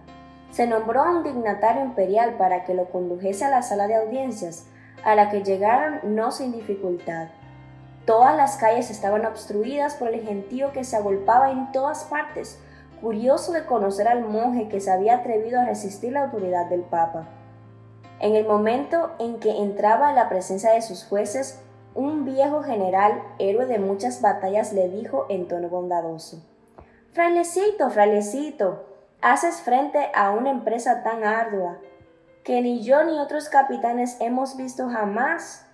Se 0.49 0.65
nombró 0.65 1.03
a 1.03 1.11
un 1.11 1.23
dignatario 1.23 1.83
imperial 1.83 2.37
para 2.39 2.63
que 2.63 2.73
lo 2.73 2.89
condujese 2.89 3.45
a 3.45 3.49
la 3.49 3.61
sala 3.61 3.85
de 3.85 3.97
audiencias, 3.97 4.65
a 5.03 5.13
la 5.13 5.29
que 5.29 5.43
llegaron 5.43 6.15
no 6.15 6.31
sin 6.31 6.51
dificultad. 6.51 7.27
Todas 8.05 8.35
las 8.35 8.57
calles 8.57 8.89
estaban 8.89 9.27
obstruidas 9.27 9.93
por 9.93 10.07
el 10.07 10.25
gentío 10.25 10.71
que 10.71 10.83
se 10.83 10.95
agolpaba 10.95 11.51
en 11.51 11.71
todas 11.71 12.05
partes, 12.05 12.59
curioso 13.01 13.51
de 13.51 13.65
conocer 13.65 14.07
al 14.07 14.23
monje 14.25 14.67
que 14.67 14.79
se 14.79 14.91
había 14.91 15.15
atrevido 15.15 15.59
a 15.59 15.65
resistir 15.65 16.13
la 16.13 16.23
autoridad 16.23 16.67
del 16.67 16.81
Papa. 16.81 17.27
En 18.19 18.35
el 18.35 18.45
momento 18.45 19.11
en 19.19 19.39
que 19.39 19.51
entraba 19.51 20.09
en 20.09 20.15
la 20.15 20.29
presencia 20.29 20.71
de 20.71 20.81
sus 20.81 21.05
jueces, 21.05 21.61
un 21.95 22.25
viejo 22.25 22.63
general, 22.63 23.23
héroe 23.39 23.65
de 23.65 23.79
muchas 23.79 24.21
batallas, 24.21 24.73
le 24.73 24.89
dijo 24.89 25.25
en 25.29 25.47
tono 25.47 25.69
bondadoso, 25.69 26.43
Frailecito, 27.11 27.89
frailecito, 27.89 28.85
haces 29.21 29.61
frente 29.61 30.09
a 30.13 30.31
una 30.31 30.51
empresa 30.51 31.01
tan 31.03 31.23
ardua, 31.23 31.79
que 32.43 32.61
ni 32.61 32.83
yo 32.83 33.03
ni 33.03 33.19
otros 33.19 33.49
capitanes 33.49 34.17
hemos 34.19 34.55
visto 34.57 34.89
jamás 34.89 35.65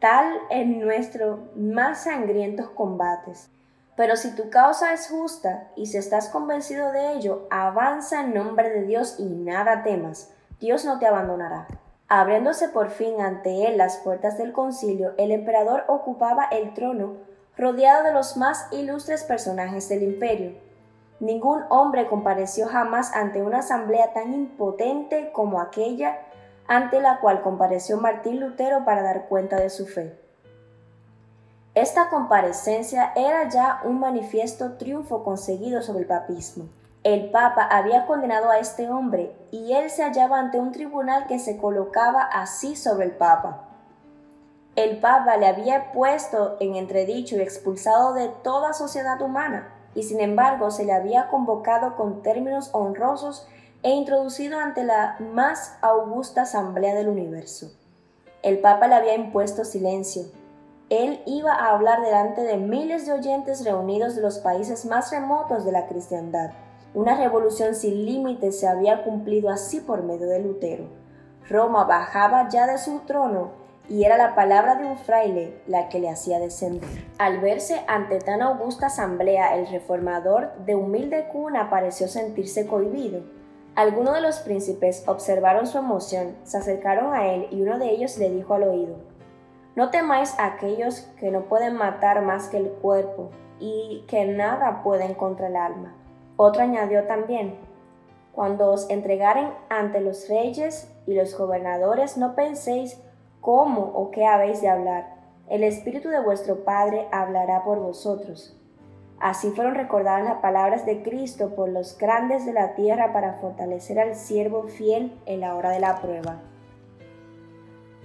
tal 0.00 0.32
en 0.50 0.80
nuestros 0.80 1.40
más 1.56 2.04
sangrientos 2.04 2.70
combates. 2.70 3.50
Pero 3.98 4.14
si 4.14 4.32
tu 4.36 4.48
causa 4.48 4.92
es 4.92 5.08
justa 5.08 5.72
y 5.74 5.86
si 5.86 5.96
estás 5.96 6.28
convencido 6.28 6.92
de 6.92 7.14
ello, 7.14 7.48
avanza 7.50 8.20
en 8.20 8.32
nombre 8.32 8.70
de 8.70 8.84
Dios 8.84 9.16
y 9.18 9.24
nada 9.24 9.82
temas. 9.82 10.32
Dios 10.60 10.84
no 10.84 11.00
te 11.00 11.06
abandonará. 11.08 11.66
Abriéndose 12.06 12.68
por 12.68 12.90
fin 12.90 13.20
ante 13.20 13.66
él 13.66 13.76
las 13.76 13.96
puertas 13.96 14.38
del 14.38 14.52
concilio, 14.52 15.14
el 15.18 15.32
emperador 15.32 15.82
ocupaba 15.88 16.44
el 16.44 16.74
trono 16.74 17.16
rodeado 17.56 18.04
de 18.04 18.12
los 18.12 18.36
más 18.36 18.68
ilustres 18.70 19.24
personajes 19.24 19.88
del 19.88 20.04
imperio. 20.04 20.52
Ningún 21.18 21.64
hombre 21.68 22.06
compareció 22.06 22.68
jamás 22.68 23.12
ante 23.16 23.42
una 23.42 23.58
asamblea 23.58 24.12
tan 24.12 24.32
impotente 24.32 25.32
como 25.32 25.60
aquella 25.60 26.20
ante 26.68 27.00
la 27.00 27.18
cual 27.18 27.42
compareció 27.42 27.96
Martín 27.96 28.38
Lutero 28.38 28.84
para 28.84 29.02
dar 29.02 29.26
cuenta 29.26 29.56
de 29.56 29.70
su 29.70 29.88
fe. 29.88 30.27
Esta 31.78 32.08
comparecencia 32.08 33.12
era 33.14 33.48
ya 33.48 33.82
un 33.84 34.00
manifiesto 34.00 34.72
triunfo 34.78 35.22
conseguido 35.22 35.80
sobre 35.80 36.00
el 36.00 36.06
papismo. 36.06 36.64
El 37.04 37.30
Papa 37.30 37.62
había 37.70 38.04
condenado 38.04 38.50
a 38.50 38.58
este 38.58 38.90
hombre 38.90 39.32
y 39.52 39.72
él 39.74 39.88
se 39.88 40.02
hallaba 40.02 40.40
ante 40.40 40.58
un 40.58 40.72
tribunal 40.72 41.28
que 41.28 41.38
se 41.38 41.56
colocaba 41.56 42.22
así 42.22 42.74
sobre 42.74 43.04
el 43.04 43.12
Papa. 43.12 43.68
El 44.74 44.98
Papa 44.98 45.36
le 45.36 45.46
había 45.46 45.92
puesto 45.92 46.56
en 46.58 46.74
entredicho 46.74 47.36
y 47.36 47.42
expulsado 47.42 48.12
de 48.12 48.26
toda 48.42 48.72
sociedad 48.72 49.22
humana, 49.22 49.72
y 49.94 50.02
sin 50.02 50.18
embargo 50.18 50.72
se 50.72 50.84
le 50.84 50.92
había 50.92 51.28
convocado 51.28 51.94
con 51.94 52.24
términos 52.24 52.70
honrosos 52.72 53.46
e 53.84 53.90
introducido 53.90 54.58
ante 54.58 54.82
la 54.82 55.16
más 55.32 55.78
augusta 55.80 56.42
asamblea 56.42 56.96
del 56.96 57.08
universo. 57.08 57.70
El 58.42 58.58
Papa 58.58 58.88
le 58.88 58.96
había 58.96 59.14
impuesto 59.14 59.64
silencio. 59.64 60.24
Él 60.90 61.22
iba 61.26 61.52
a 61.52 61.70
hablar 61.70 62.00
delante 62.00 62.42
de 62.42 62.56
miles 62.56 63.06
de 63.06 63.12
oyentes 63.12 63.64
reunidos 63.64 64.16
de 64.16 64.22
los 64.22 64.38
países 64.38 64.86
más 64.86 65.10
remotos 65.10 65.64
de 65.64 65.72
la 65.72 65.86
cristiandad. 65.86 66.50
Una 66.94 67.16
revolución 67.16 67.74
sin 67.74 68.06
límites 68.06 68.58
se 68.58 68.66
había 68.66 69.04
cumplido 69.04 69.50
así 69.50 69.80
por 69.80 70.02
medio 70.02 70.26
de 70.28 70.40
Lutero. 70.40 70.84
Roma 71.48 71.84
bajaba 71.84 72.48
ya 72.48 72.66
de 72.66 72.78
su 72.78 73.00
trono 73.00 73.50
y 73.88 74.04
era 74.04 74.16
la 74.16 74.34
palabra 74.34 74.76
de 74.76 74.86
un 74.86 74.98
fraile 74.98 75.60
la 75.66 75.88
que 75.88 75.98
le 75.98 76.08
hacía 76.08 76.38
descender. 76.38 76.88
Al 77.18 77.40
verse 77.40 77.82
ante 77.86 78.18
tan 78.18 78.40
augusta 78.42 78.86
asamblea, 78.86 79.56
el 79.56 79.66
reformador 79.66 80.52
de 80.64 80.74
humilde 80.74 81.28
cuna 81.32 81.68
pareció 81.70 82.08
sentirse 82.08 82.66
cohibido 82.66 83.22
algunos 83.78 84.12
de 84.12 84.20
los 84.20 84.40
príncipes 84.40 85.04
observaron 85.06 85.68
su 85.68 85.78
emoción, 85.78 86.34
se 86.42 86.56
acercaron 86.56 87.14
a 87.14 87.32
él 87.32 87.46
y 87.52 87.62
uno 87.62 87.78
de 87.78 87.92
ellos 87.92 88.18
le 88.18 88.28
dijo 88.28 88.54
al 88.54 88.64
oído, 88.64 88.96
No 89.78 89.90
temáis 89.90 90.34
aquellos 90.40 91.02
que 91.20 91.30
no 91.30 91.42
pueden 91.42 91.76
matar 91.76 92.22
más 92.22 92.48
que 92.48 92.56
el 92.56 92.68
cuerpo 92.68 93.30
y 93.60 94.04
que 94.08 94.24
nada 94.24 94.82
pueden 94.82 95.14
contra 95.14 95.46
el 95.46 95.54
alma. 95.54 95.94
Otro 96.36 96.64
añadió 96.64 97.04
también, 97.04 97.54
Cuando 98.32 98.72
os 98.72 98.90
entregaren 98.90 99.50
ante 99.68 100.00
los 100.00 100.28
reyes 100.28 100.92
y 101.06 101.14
los 101.14 101.38
gobernadores, 101.38 102.16
no 102.16 102.34
penséis 102.34 103.00
cómo 103.40 103.92
o 103.94 104.10
qué 104.10 104.26
habéis 104.26 104.62
de 104.62 104.68
hablar. 104.68 105.14
El 105.48 105.62
Espíritu 105.62 106.08
de 106.08 106.24
vuestro 106.24 106.64
Padre 106.64 107.06
hablará 107.12 107.62
por 107.62 107.78
vosotros 107.78 108.60
Así 109.20 109.52
fueron 109.52 109.76
recordadas 109.76 110.24
las 110.24 110.38
palabras 110.38 110.86
de 110.86 111.04
Cristo 111.04 111.54
por 111.54 111.68
los 111.68 111.96
grandes 111.96 112.44
de 112.44 112.52
la 112.52 112.74
tierra 112.74 113.12
para 113.12 113.34
fortalecer 113.34 114.00
al 114.00 114.16
siervo 114.16 114.64
fiel 114.64 115.16
en 115.24 115.38
la 115.38 115.54
hora 115.54 115.70
de 115.70 115.78
la 115.78 116.00
prueba. 116.00 116.40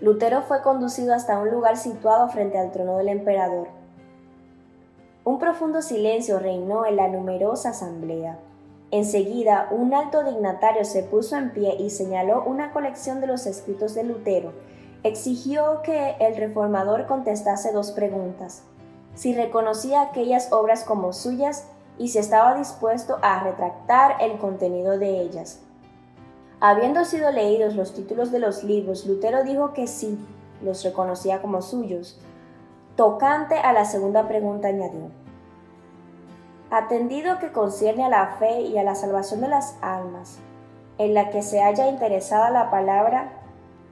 Lutero 0.04 0.42
fue 0.42 0.62
conducido 0.62 1.14
hasta 1.14 1.40
un 1.40 1.50
lugar 1.50 1.78
situado 1.78 2.28
frente 2.28 2.58
al 2.58 2.74
trono 2.74 2.98
del 2.98 3.08
emperador. 3.08 3.70
Un 5.24 5.40
profundo 5.40 5.82
silencio 5.82 6.40
reinó 6.40 6.86
en 6.86 6.98
la 6.98 7.08
numerosa 7.08 7.70
asamblea. 7.70 8.38
Enseguida, 8.92 9.70
un 9.72 9.94
alto 9.94 10.26
dignatario 10.26 10.84
se 10.84 11.04
puso 11.04 11.38
en 11.38 11.54
pie 11.54 11.78
y 11.80 11.90
señaló 11.90 12.44
una 12.44 12.74
colección 12.74 13.22
de 13.22 13.28
los 13.28 13.46
escritos 13.46 13.96
de 13.96 14.04
Lutero. 14.04 14.52
Exigió 15.04 15.82
que 15.84 16.18
el 16.20 16.36
reformador 16.36 17.08
contestase 17.08 17.72
dos 17.72 17.92
preguntas 17.92 18.64
si 19.16 19.34
reconocía 19.34 20.02
aquellas 20.02 20.52
obras 20.52 20.84
como 20.84 21.14
suyas 21.14 21.68
y 21.98 22.10
si 22.10 22.18
estaba 22.18 22.58
dispuesto 22.58 23.20
a 23.22 23.42
retractar 23.42 24.18
el 24.20 24.38
contenido 24.38 24.98
de 24.98 25.22
ellas. 25.22 25.62
Habiendo 26.66 27.04
sido 27.04 27.30
leídos 27.30 27.76
los 27.76 27.94
títulos 27.94 28.32
de 28.32 28.40
los 28.40 28.64
libros, 28.64 29.06
Lutero 29.06 29.44
dijo 29.44 29.74
que 29.74 29.86
sí, 29.86 30.18
los 30.62 30.82
reconocía 30.86 31.42
como 31.42 31.62
suyos. 31.62 32.22
Tocante 32.96 33.56
a 33.56 33.74
la 33.74 33.84
segunda 33.84 34.30
pregunta 34.30 34.70
añadió, 34.70 35.12
atendido 36.72 37.38
que 37.40 37.52
concierne 37.52 38.06
a 38.06 38.10
la 38.10 38.38
fe 38.40 38.62
y 38.62 38.78
a 38.78 38.84
la 38.84 38.96
salvación 38.96 39.42
de 39.42 39.50
las 39.50 39.76
almas, 39.82 40.38
en 41.00 41.14
la 41.14 41.32
que 41.32 41.42
se 41.42 41.62
haya 41.62 41.90
interesada 41.90 42.50
la 42.50 42.72
palabra 42.72 43.34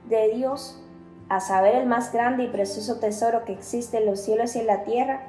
de 0.08 0.30
Dios, 0.30 0.82
a 1.28 1.40
saber 1.40 1.74
el 1.74 1.84
más 1.84 2.10
grande 2.10 2.44
y 2.44 2.48
precioso 2.48 2.98
tesoro 3.00 3.44
que 3.44 3.52
existe 3.52 3.98
en 3.98 4.06
los 4.06 4.20
cielos 4.20 4.56
y 4.56 4.60
en 4.60 4.66
la 4.66 4.84
tierra, 4.84 5.20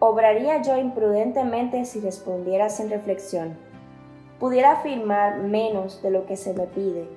obraría 0.00 0.60
yo 0.62 0.76
imprudentemente 0.76 1.84
si 1.84 2.00
respondiera 2.00 2.70
sin 2.70 2.90
reflexión. 2.90 3.56
Pudiera 4.42 4.72
afirmar 4.72 5.38
menos 5.38 6.02
de 6.02 6.10
lo 6.10 6.26
que 6.26 6.36
se 6.36 6.52
me 6.52 6.66
pide, 6.66 7.08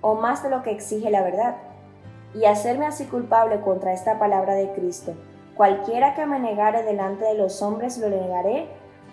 o 0.00 0.16
más 0.16 0.42
de 0.42 0.50
lo 0.50 0.64
que 0.64 0.72
exige 0.72 1.08
la 1.12 1.22
verdad, 1.22 1.54
y 2.34 2.46
hacerme 2.46 2.86
así 2.86 3.04
culpable 3.04 3.60
contra 3.60 3.92
esta 3.92 4.18
palabra 4.18 4.54
de 4.54 4.72
Cristo. 4.72 5.14
Cualquiera 5.54 6.14
que 6.14 6.26
me 6.26 6.40
negare 6.40 6.82
delante 6.82 7.26
de 7.26 7.34
los 7.34 7.62
hombres 7.62 7.98
lo 7.98 8.08
negaré, 8.08 8.66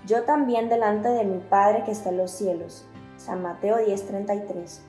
yo 0.08 0.24
también 0.24 0.69
delante 0.69 1.10
de 1.10 1.24
mi 1.24 1.38
Padre 1.38 1.84
que 1.84 1.91
está 1.91 2.10
en 2.10 2.17
los 2.17 2.32
cielos. 2.32 2.88
San 3.17 3.43
Mateo 3.43 3.78
10:33 3.78 4.82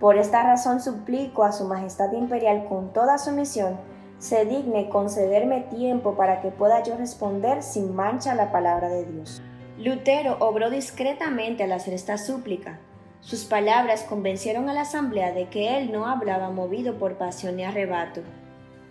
por 0.00 0.18
esta 0.18 0.42
razón 0.42 0.80
suplico 0.80 1.42
a 1.42 1.52
Su 1.52 1.64
Majestad 1.64 2.12
Imperial 2.12 2.66
con 2.68 2.92
toda 2.92 3.16
sumisión, 3.16 3.78
se 4.18 4.44
digne 4.44 4.90
concederme 4.90 5.62
tiempo 5.62 6.16
para 6.16 6.42
que 6.42 6.50
pueda 6.50 6.82
yo 6.82 6.98
responder 6.98 7.62
sin 7.62 7.94
mancha 7.94 8.32
a 8.32 8.34
la 8.34 8.52
palabra 8.52 8.90
de 8.90 9.06
Dios. 9.06 9.40
Lutero 9.78 10.38
obró 10.40 10.70
discretamente 10.70 11.62
al 11.62 11.72
hacer 11.72 11.92
esta 11.92 12.16
súplica. 12.16 12.78
Sus 13.20 13.44
palabras 13.44 14.04
convencieron 14.04 14.70
a 14.70 14.72
la 14.72 14.82
asamblea 14.82 15.32
de 15.32 15.48
que 15.48 15.76
él 15.76 15.92
no 15.92 16.06
hablaba 16.06 16.48
movido 16.50 16.98
por 16.98 17.18
pasión 17.18 17.56
ni 17.56 17.64
arrebato. 17.64 18.22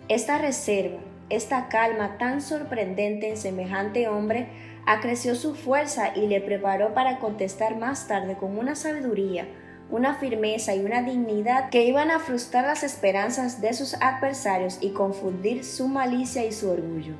Esta 0.08 0.38
reserva, 0.38 0.98
esta 1.28 1.68
calma 1.68 2.18
tan 2.18 2.40
sorprendente 2.40 3.28
en 3.28 3.36
semejante 3.36 4.06
hombre, 4.06 4.46
acreció 4.86 5.34
su 5.34 5.56
fuerza 5.56 6.16
y 6.16 6.28
le 6.28 6.40
preparó 6.40 6.94
para 6.94 7.18
contestar 7.18 7.76
más 7.76 8.06
tarde 8.06 8.36
con 8.36 8.56
una 8.56 8.76
sabiduría, 8.76 9.48
una 9.90 10.14
firmeza 10.14 10.76
y 10.76 10.84
una 10.84 11.02
dignidad 11.02 11.70
que 11.70 11.84
iban 11.84 12.12
a 12.12 12.20
frustrar 12.20 12.64
las 12.64 12.84
esperanzas 12.84 13.60
de 13.60 13.72
sus 13.72 13.94
adversarios 13.94 14.78
y 14.80 14.90
confundir 14.90 15.64
su 15.64 15.88
malicia 15.88 16.44
y 16.44 16.52
su 16.52 16.70
orgullo. 16.70 17.14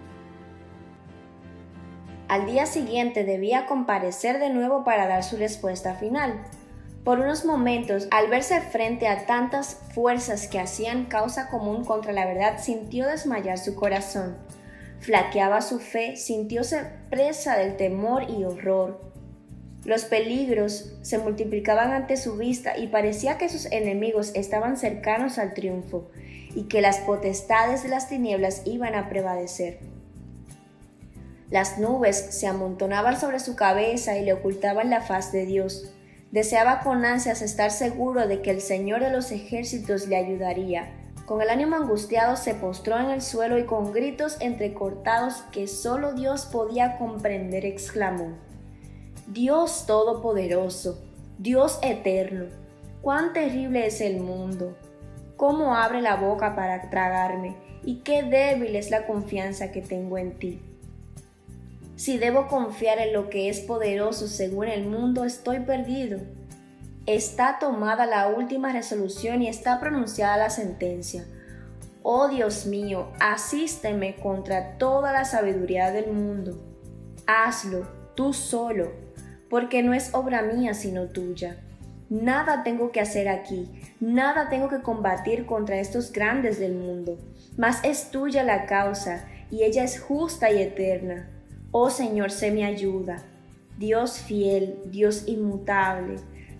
Al 2.28 2.46
día 2.46 2.66
siguiente 2.66 3.24
debía 3.24 3.66
comparecer 3.66 4.38
de 4.38 4.50
nuevo 4.50 4.84
para 4.84 5.06
dar 5.06 5.22
su 5.22 5.36
respuesta 5.36 5.94
final. 5.94 6.42
Por 7.04 7.20
unos 7.20 7.44
momentos, 7.44 8.08
al 8.10 8.28
verse 8.28 8.60
frente 8.60 9.06
a 9.06 9.26
tantas 9.26 9.80
fuerzas 9.94 10.48
que 10.48 10.58
hacían 10.58 11.04
causa 11.06 11.48
común 11.48 11.84
contra 11.84 12.12
la 12.12 12.26
verdad, 12.26 12.58
sintió 12.60 13.06
desmayar 13.06 13.58
su 13.58 13.74
corazón. 13.76 14.36
Flaqueaba 15.00 15.60
su 15.60 15.78
fe, 15.78 16.16
sintióse 16.16 16.84
presa 17.10 17.56
del 17.56 17.76
temor 17.76 18.28
y 18.28 18.44
horror, 18.44 19.06
los 19.86 20.04
peligros 20.04 20.96
se 21.02 21.18
multiplicaban 21.18 21.92
ante 21.92 22.16
su 22.16 22.36
vista 22.36 22.76
y 22.76 22.88
parecía 22.88 23.38
que 23.38 23.48
sus 23.48 23.66
enemigos 23.66 24.32
estaban 24.34 24.76
cercanos 24.76 25.38
al 25.38 25.54
triunfo. 25.54 26.10
y 26.56 26.68
que 26.68 26.80
las 26.80 27.00
potestades 27.00 27.82
de 27.82 27.90
las 27.90 28.08
tinieblas 28.08 28.62
iban 28.64 28.94
a 28.94 29.10
prevalecer. 29.10 29.78
Las 31.50 31.78
nubes 31.78 32.16
se 32.30 32.48
amontonaban 32.48 33.20
sobre 33.20 33.38
su 33.38 33.54
cabeza 33.54 34.16
y 34.18 34.24
le 34.24 34.32
ocultaban 34.32 34.90
la 34.90 35.00
faz 35.00 35.30
de 35.30 35.46
Dios. 35.46 35.92
Deseaba 36.32 36.80
con 36.80 37.04
ansias 37.04 37.40
estar 37.40 37.70
seguro 37.70 38.26
de 38.26 38.42
que 38.42 38.50
el 38.50 38.61
Señor 38.61 39.00
de 39.00 39.11
los 39.11 39.30
ejércitos 39.30 40.09
le 40.09 40.16
ayudaría. 40.16 40.90
Con 41.24 41.40
el 41.42 41.48
ánimo 41.48 41.76
angustiado 41.76 42.37
se 42.37 42.54
postró 42.54 42.98
en 42.98 43.11
el 43.11 43.22
suelo 43.22 43.59
y 43.59 43.64
con 43.64 43.92
gritos 43.92 44.37
entrecortados 44.40 45.42
que 45.52 45.68
solo 45.68 46.14
Dios 46.14 46.46
podía 46.46 46.98
comprender 46.98 47.64
exclamó, 47.64 48.37
Dios 49.28 49.87
Todopoderoso, 49.87 51.00
Dios 51.38 51.78
Eterno, 51.82 52.46
cuán 53.02 53.32
terrible 53.32 53.87
es 53.87 54.00
el 54.00 54.20
mundo, 54.20 54.76
cómo 55.37 55.74
abre 55.76 56.00
la 56.00 56.16
boca 56.16 56.54
para 56.54 56.90
tragarme 56.90 57.56
y 57.85 58.02
qué 58.02 58.22
débil 58.22 58.74
es 58.76 58.90
la 58.90 59.06
confianza 59.06 59.72
que 59.72 59.80
tengo 59.80 60.18
en 60.18 60.38
ti. 60.38 60.61
Si 61.96 62.18
debo 62.18 62.46
confiar 62.46 62.98
en 62.98 63.14
lo 63.14 63.30
que 63.30 63.48
es 63.48 63.61
poderoso 63.61 64.28
según 64.28 64.68
el 64.68 64.87
mundo, 64.87 65.24
estoy 65.24 65.61
perdido. 65.61 66.20
Está 67.06 67.59
tomada 67.59 68.04
la 68.04 68.28
última 68.28 68.70
resolución 68.70 69.40
y 69.40 69.48
está 69.48 69.80
pronunciada 69.80 70.37
la 70.37 70.50
sentencia. 70.50 71.24
Oh 72.02 72.28
Dios 72.28 72.66
mío, 72.66 73.09
asísteme 73.18 74.16
contra 74.16 74.76
toda 74.76 75.11
la 75.11 75.24
sabiduría 75.24 75.90
del 75.90 76.12
mundo. 76.12 76.62
Hazlo, 77.26 77.88
tú 78.14 78.35
solo, 78.35 78.92
porque 79.48 79.82
no 79.82 79.94
es 79.94 80.14
obra 80.14 80.42
mía 80.42 80.74
sino 80.74 81.06
tuya. 81.06 81.56
Nada 82.11 82.62
tengo 82.62 82.92
que 82.92 83.00
hacer 83.00 83.28
aquí, 83.28 83.70
nada 83.98 84.48
tengo 84.50 84.68
que 84.68 84.82
combatir 84.82 85.46
contra 85.46 85.80
estos 85.80 86.12
grandes 86.12 86.61
del 86.61 86.74
mundo, 86.74 87.18
mas 87.56 87.82
es 87.82 88.11
tuya 88.11 88.44
la 88.44 88.66
causa, 88.66 89.26
y 89.50 89.64
ella 89.64 89.82
es 89.82 90.00
justa 90.00 90.50
y 90.52 90.62
eterna. 90.62 91.30
Oh 91.78 91.90
Señor, 91.90 92.30
sé 92.30 92.50
mi 92.52 92.64
ayuda. 92.64 93.22
Dios 93.76 94.20
fiel, 94.20 94.78
Dios 94.86 95.24
inmutable, 95.26 96.16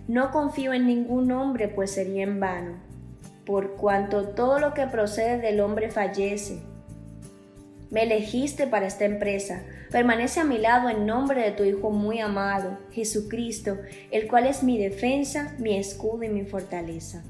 no 0.07 0.29
confío 0.29 0.73
en 0.73 0.85
ningún 0.85 1.31
hombre, 1.31 1.69
pues 1.69 1.89
sería 1.89 2.21
en 2.21 2.39
vano, 2.39 2.73
por 3.43 3.77
cuanto 3.77 4.27
todo 4.27 4.59
lo 4.59 4.75
que 4.75 4.85
procede 4.85 5.39
del 5.39 5.59
hombre 5.61 5.89
fallece. 5.89 6.59
Me 7.89 8.03
elegiste 8.03 8.67
para 8.67 8.85
esta 8.85 9.05
empresa, 9.05 9.63
permanece 9.89 10.39
a 10.39 10.43
mi 10.43 10.59
lado 10.59 10.87
en 10.87 11.07
nombre 11.07 11.41
de 11.41 11.51
tu 11.51 11.63
Hijo 11.63 11.89
muy 11.89 12.19
amado, 12.19 12.77
Jesucristo, 12.91 13.79
el 14.11 14.27
cual 14.27 14.45
es 14.45 14.61
mi 14.61 14.77
defensa, 14.77 15.55
mi 15.57 15.77
escudo 15.77 16.21
y 16.25 16.29
mi 16.29 16.45
fortaleza. 16.45 17.23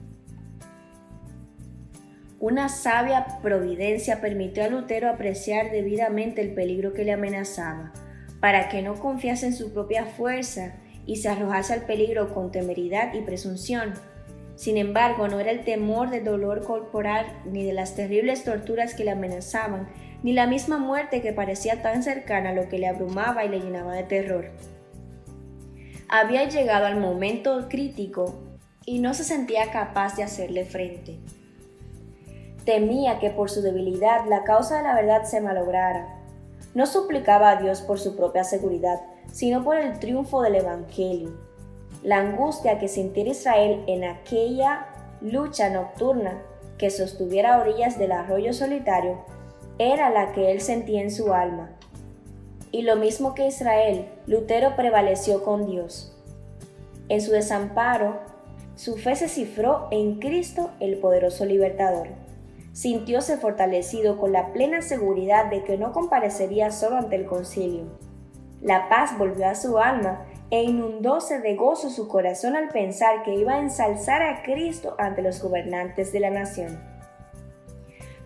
Una 2.39 2.69
sabia 2.69 3.25
providencia 3.41 4.21
permitió 4.21 4.63
a 4.63 4.67
Lutero 4.67 5.09
apreciar 5.09 5.71
debidamente 5.71 6.39
el 6.41 6.53
peligro 6.53 6.93
que 6.93 7.03
le 7.03 7.11
amenazaba, 7.11 7.93
para 8.39 8.69
que 8.69 8.83
no 8.83 8.93
confiase 8.93 9.47
en 9.47 9.55
su 9.55 9.73
propia 9.73 10.05
fuerza 10.05 10.75
y 11.07 11.15
se 11.15 11.29
arrojase 11.29 11.73
al 11.73 11.87
peligro 11.87 12.35
con 12.35 12.51
temeridad 12.51 13.15
y 13.15 13.21
presunción. 13.21 13.95
Sin 14.55 14.77
embargo, 14.77 15.27
no 15.27 15.39
era 15.39 15.49
el 15.49 15.63
temor 15.63 16.11
del 16.11 16.25
dolor 16.25 16.63
corporal 16.63 17.25
ni 17.45 17.63
de 17.63 17.73
las 17.73 17.95
terribles 17.95 18.43
torturas 18.43 18.93
que 18.93 19.03
le 19.03 19.11
amenazaban, 19.11 19.89
ni 20.21 20.33
la 20.33 20.45
misma 20.45 20.77
muerte 20.77 21.23
que 21.23 21.33
parecía 21.33 21.81
tan 21.81 22.03
cercana 22.03 22.53
lo 22.53 22.69
que 22.69 22.77
le 22.77 22.87
abrumaba 22.87 23.45
y 23.45 23.49
le 23.49 23.61
llenaba 23.61 23.95
de 23.95 24.03
terror. 24.03 24.51
Había 26.07 26.47
llegado 26.47 26.85
al 26.85 26.99
momento 26.99 27.67
crítico 27.67 28.43
y 28.85 28.99
no 28.99 29.15
se 29.15 29.23
sentía 29.23 29.71
capaz 29.71 30.15
de 30.15 30.23
hacerle 30.23 30.65
frente. 30.65 31.17
Temía 32.67 33.19
que 33.19 33.29
por 33.29 33.49
su 33.49 33.61
debilidad 33.61 34.25
la 34.27 34.43
causa 34.43 34.75
de 34.75 34.83
la 34.83 34.93
verdad 34.93 35.23
se 35.23 35.39
malograra. 35.39 36.19
No 36.75 36.85
suplicaba 36.85 37.51
a 37.51 37.61
Dios 37.61 37.79
por 37.81 37.97
su 37.97 38.17
propia 38.17 38.43
seguridad, 38.43 38.99
sino 39.31 39.63
por 39.63 39.77
el 39.77 39.97
triunfo 39.99 40.41
del 40.41 40.55
Evangelio. 40.55 41.29
La 42.03 42.17
angustia 42.17 42.77
que 42.77 42.89
sintiera 42.89 43.29
Israel 43.29 43.85
en 43.87 44.03
aquella 44.03 44.85
lucha 45.21 45.69
nocturna 45.69 46.41
que 46.77 46.89
sostuviera 46.89 47.55
a 47.55 47.61
orillas 47.61 47.97
del 47.97 48.11
arroyo 48.11 48.51
solitario 48.51 49.19
era 49.79 50.09
la 50.09 50.33
que 50.33 50.51
él 50.51 50.59
sentía 50.59 51.01
en 51.01 51.11
su 51.11 51.33
alma. 51.33 51.69
Y 52.73 52.81
lo 52.81 52.97
mismo 52.97 53.33
que 53.33 53.47
Israel, 53.47 54.09
Lutero 54.25 54.75
prevaleció 54.75 55.41
con 55.41 55.67
Dios. 55.67 56.13
En 57.07 57.21
su 57.21 57.31
desamparo, 57.31 58.19
su 58.75 58.97
fe 58.97 59.15
se 59.15 59.29
cifró 59.29 59.87
en 59.89 60.19
Cristo 60.19 60.71
el 60.81 60.97
poderoso 60.97 61.45
libertador 61.45 62.26
sintióse 62.77 63.37
fortalecido 63.37 64.19
con 64.19 64.31
la 64.31 64.53
plena 64.53 64.83
seguridad 64.83 65.47
de 65.49 65.63
que 65.63 65.79
no 65.79 65.93
comparecería 65.93 66.69
solo 66.69 66.97
ante 66.97 67.15
el 67.15 67.25
concilio. 67.25 67.85
La 68.61 68.87
paz 68.87 69.17
volvió 69.17 69.47
a 69.47 69.55
su 69.55 69.79
alma 69.79 70.27
e 70.51 70.61
inundóse 70.61 71.39
de 71.39 71.55
gozo 71.55 71.89
su 71.89 72.07
corazón 72.07 72.55
al 72.55 72.69
pensar 72.69 73.23
que 73.23 73.33
iba 73.33 73.55
a 73.55 73.61
ensalzar 73.61 74.21
a 74.21 74.43
Cristo 74.43 74.93
ante 74.99 75.23
los 75.23 75.41
gobernantes 75.41 76.11
de 76.11 76.19
la 76.19 76.29
nación. 76.29 76.79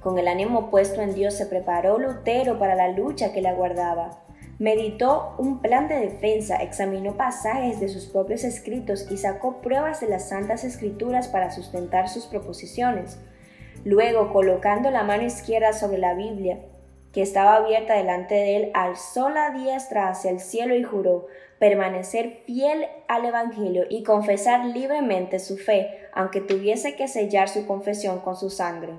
Con 0.01 0.19
el 0.19 0.27
ánimo 0.27 0.69
puesto 0.69 0.99
en 0.99 1.13
Dios 1.13 1.33
se 1.33 1.45
preparó 1.45 1.97
Lutero 1.97 2.59
para 2.59 2.75
la 2.75 2.89
lucha 2.89 3.31
que 3.31 3.41
le 3.41 3.47
aguardaba. 3.47 4.21
Meditó 4.59 5.33
un 5.37 5.61
plan 5.61 5.87
de 5.87 5.97
defensa, 5.97 6.57
examinó 6.57 7.15
pasajes 7.15 7.79
de 7.79 7.87
sus 7.87 8.05
propios 8.07 8.43
escritos 8.43 9.09
y 9.09 9.15
sacó 9.15 9.61
pruebas 9.61 10.01
de 10.01 10.09
las 10.09 10.27
santas 10.27 10.65
escrituras 10.65 11.29
para 11.29 11.51
sustentar 11.51 12.09
sus 12.09 12.25
proposiciones. 12.25 13.17
Luego, 13.83 14.31
colocando 14.31 14.91
la 14.91 15.03
mano 15.03 15.23
izquierda 15.23 15.73
sobre 15.73 15.97
la 15.97 16.13
Biblia, 16.13 16.59
que 17.11 17.21
estaba 17.21 17.55
abierta 17.55 17.95
delante 17.95 18.35
de 18.35 18.55
él, 18.55 18.71
alzó 18.73 19.29
la 19.29 19.49
diestra 19.49 20.07
hacia 20.07 20.31
el 20.31 20.39
cielo 20.39 20.75
y 20.75 20.83
juró 20.83 21.27
permanecer 21.59 22.41
fiel 22.45 22.85
al 23.07 23.25
Evangelio 23.25 23.85
y 23.89 24.03
confesar 24.03 24.65
libremente 24.65 25.39
su 25.39 25.57
fe, 25.57 26.07
aunque 26.13 26.41
tuviese 26.41 26.95
que 26.95 27.07
sellar 27.07 27.49
su 27.49 27.67
confesión 27.67 28.19
con 28.19 28.35
su 28.35 28.49
sangre. 28.49 28.93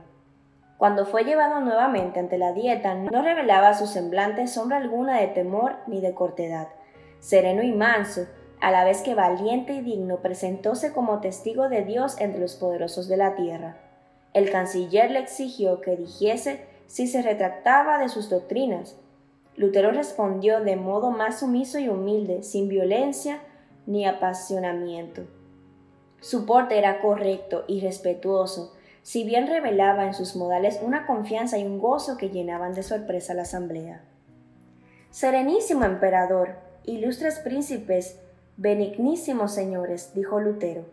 Cuando 0.79 1.07
fue 1.07 1.25
llevado 1.25 1.61
nuevamente 1.61 2.19
ante 2.19 2.39
la 2.39 2.53
dieta, 2.53 2.95
no 2.95 3.23
revelaba 3.23 3.75
su 3.75 3.87
semblante 3.87 4.47
sombra 4.49 4.79
alguna 4.79 5.21
de 5.21 5.29
temor 5.29 5.77
ni 5.87 6.01
de 6.01 6.13
cortedad. 6.13 6.69
Sereno 7.21 7.63
y 7.63 7.73
manso, 7.73 8.27
a 8.61 8.71
la 8.73 8.85
vez 8.85 9.03
que 9.03 9.15
valiente 9.15 9.75
y 9.75 9.81
digno, 9.81 10.19
presentóse 10.19 10.93
como 10.93 11.21
testigo 11.21 11.69
de 11.69 11.85
Dios 11.85 12.21
entre 12.21 12.41
los 12.41 12.57
poderosos 12.57 13.09
de 13.09 13.17
la 13.17 13.37
tierra. 13.37 13.77
El 14.35 14.51
canciller 14.51 15.11
le 15.11 15.19
exigió 15.19 15.81
que 15.81 15.97
dijese 15.97 16.65
si 16.87 17.07
se 17.07 17.23
retractaba 17.23 17.99
de 17.99 18.09
sus 18.09 18.31
doctrinas. 18.31 18.97
Lutero 19.57 19.93
respondió 19.93 20.61
de 20.61 20.77
modo 20.77 21.11
más 21.11 21.41
sumiso 21.41 21.79
y 21.79 21.89
humilde, 21.89 22.43
sin 22.43 22.69
violencia 22.69 23.41
ni 23.87 24.07
apasionamiento. 24.07 25.23
Su 26.21 26.47
porte 26.47 26.79
era 26.79 27.01
correcto 27.01 27.65
y 27.67 27.81
respetuoso, 27.81 28.73
si 29.03 29.25
bien 29.25 29.49
revelaba 29.49 30.07
en 30.07 30.15
sus 30.15 30.37
modales 30.37 30.81
una 30.83 31.07
confianza 31.07 31.59
y 31.59 31.65
un 31.65 31.81
gozo 31.81 32.17
que 32.17 32.31
llenaban 32.31 32.73
de 32.73 32.83
sorpresa 32.83 33.35
la 33.35 33.43
asamblea. 33.43 34.05
Serenísimo 35.11 35.85
emperador, 35.85 36.57
ilustres 36.85 37.41
príncipes, 37.41 38.19
benignísimos 38.57 39.53
señores, 39.53 40.15
dijo 40.15 40.41
Lutero, 40.41 40.87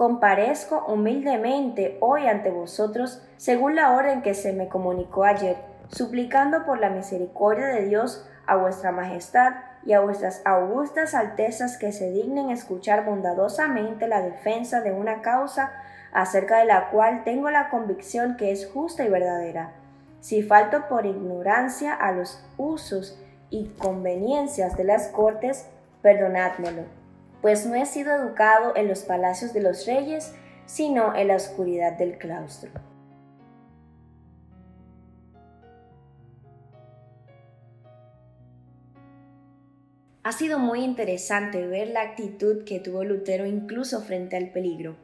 comparezco 0.00 0.86
humildemente 0.86 1.98
hoy 2.00 2.26
ante 2.26 2.50
vosotros 2.50 3.20
según 3.36 3.74
la 3.74 3.92
orden 3.92 4.22
que 4.22 4.32
se 4.32 4.54
me 4.54 4.66
comunicó 4.66 5.24
ayer, 5.24 5.58
suplicando 5.88 6.64
por 6.64 6.80
la 6.80 6.88
misericordia 6.88 7.66
de 7.66 7.84
Dios 7.84 8.26
a 8.46 8.56
vuestra 8.56 8.92
majestad 8.92 9.56
y 9.84 9.92
a 9.92 10.00
vuestras 10.00 10.40
augustas 10.46 11.14
altezas 11.14 11.76
que 11.76 11.92
se 11.92 12.10
dignen 12.12 12.48
escuchar 12.48 13.04
bondadosamente 13.04 14.08
la 14.08 14.22
defensa 14.22 14.80
de 14.80 14.92
una 14.92 15.20
causa 15.20 15.70
acerca 16.14 16.60
de 16.60 16.64
la 16.64 16.88
cual 16.88 17.22
tengo 17.22 17.50
la 17.50 17.68
convicción 17.68 18.38
que 18.38 18.52
es 18.52 18.70
justa 18.72 19.04
y 19.04 19.10
verdadera. 19.10 19.72
Si 20.20 20.42
falto 20.42 20.88
por 20.88 21.04
ignorancia 21.04 21.92
a 21.92 22.12
los 22.12 22.42
usos 22.56 23.20
y 23.50 23.68
conveniencias 23.78 24.78
de 24.78 24.84
las 24.84 25.08
cortes, 25.08 25.66
perdonádmelo 26.00 26.99
pues 27.42 27.66
no 27.66 27.74
he 27.74 27.86
sido 27.86 28.14
educado 28.14 28.74
en 28.76 28.88
los 28.88 29.00
palacios 29.00 29.52
de 29.52 29.62
los 29.62 29.86
reyes, 29.86 30.34
sino 30.66 31.14
en 31.14 31.28
la 31.28 31.36
oscuridad 31.36 31.92
del 31.98 32.18
claustro. 32.18 32.70
Ha 40.22 40.32
sido 40.32 40.58
muy 40.58 40.84
interesante 40.84 41.66
ver 41.66 41.88
la 41.88 42.02
actitud 42.02 42.64
que 42.64 42.78
tuvo 42.78 43.04
Lutero 43.04 43.46
incluso 43.46 44.02
frente 44.02 44.36
al 44.36 44.50
peligro, 44.50 44.96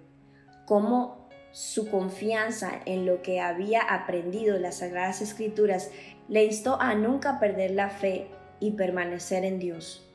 cómo 0.67 1.27
su 1.53 1.91
confianza 1.91 2.83
en 2.85 3.07
lo 3.07 3.23
que 3.23 3.41
había 3.41 3.81
aprendido 3.81 4.57
en 4.57 4.63
las 4.63 4.77
Sagradas 4.79 5.23
Escrituras 5.23 5.91
le 6.29 6.45
instó 6.45 6.81
a 6.81 6.95
nunca 6.95 7.41
perder 7.41 7.71
la 7.71 7.89
fe 7.89 8.29
y 8.61 8.73
permanecer 8.73 9.45
en 9.45 9.59
Dios. 9.59 10.06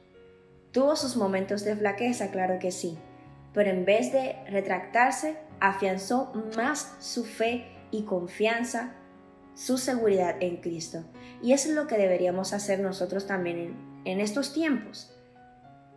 Tuvo 0.72 0.96
sus 0.96 1.18
momentos 1.18 1.66
de 1.66 1.76
flaqueza, 1.76 2.32
claro 2.32 2.58
que 2.58 2.72
sí, 2.72 2.98
pero 3.54 3.70
en 3.70 3.84
vez 3.84 4.14
de 4.14 4.38
retractarse, 4.50 5.38
afianzó 5.60 6.32
más 6.56 6.96
su 7.00 7.26
fe 7.26 7.66
y 7.92 8.04
confianza, 8.04 8.94
su 9.54 9.78
seguridad 9.78 10.36
en 10.40 10.58
Cristo. 10.58 11.04
Y 11.42 11.52
es 11.52 11.68
lo 11.68 11.88
que 11.88 11.98
deberíamos 11.98 12.54
hacer 12.54 12.80
nosotros 12.80 13.28
también 13.28 13.76
en 14.06 14.22
estos 14.22 14.54
tiempos, 14.54 15.14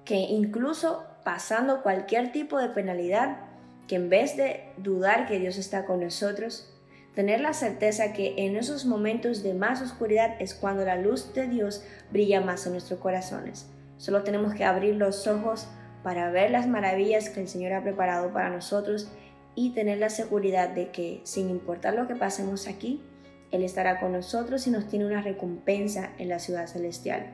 que 0.04 0.16
incluso 0.16 1.04
pasando 1.24 1.82
cualquier 1.82 2.32
tipo 2.32 2.58
de 2.58 2.70
penalidad, 2.70 3.38
que 3.86 3.94
en 3.94 4.08
vez 4.08 4.36
de 4.36 4.72
dudar 4.76 5.26
que 5.26 5.38
Dios 5.38 5.56
está 5.56 5.86
con 5.86 6.00
nosotros, 6.00 6.74
tener 7.14 7.40
la 7.40 7.52
certeza 7.52 8.12
que 8.12 8.34
en 8.38 8.56
esos 8.56 8.86
momentos 8.86 9.44
de 9.44 9.54
más 9.54 9.80
oscuridad 9.82 10.34
es 10.40 10.52
cuando 10.52 10.84
la 10.84 10.96
luz 10.96 11.32
de 11.32 11.46
Dios 11.46 11.84
brilla 12.10 12.40
más 12.40 12.66
en 12.66 12.72
nuestros 12.72 12.98
corazones. 12.98 13.68
Solo 14.04 14.22
tenemos 14.22 14.52
que 14.52 14.66
abrir 14.66 14.96
los 14.96 15.26
ojos 15.26 15.66
para 16.02 16.30
ver 16.30 16.50
las 16.50 16.68
maravillas 16.68 17.30
que 17.30 17.40
el 17.40 17.48
Señor 17.48 17.72
ha 17.72 17.82
preparado 17.82 18.34
para 18.34 18.50
nosotros 18.50 19.10
y 19.54 19.70
tener 19.70 19.96
la 19.96 20.10
seguridad 20.10 20.68
de 20.68 20.90
que 20.90 21.22
sin 21.24 21.48
importar 21.48 21.94
lo 21.94 22.06
que 22.06 22.14
pasemos 22.14 22.68
aquí, 22.68 23.02
Él 23.50 23.62
estará 23.62 24.00
con 24.00 24.12
nosotros 24.12 24.66
y 24.66 24.70
nos 24.70 24.88
tiene 24.88 25.06
una 25.06 25.22
recompensa 25.22 26.10
en 26.18 26.28
la 26.28 26.38
ciudad 26.38 26.66
celestial. 26.66 27.32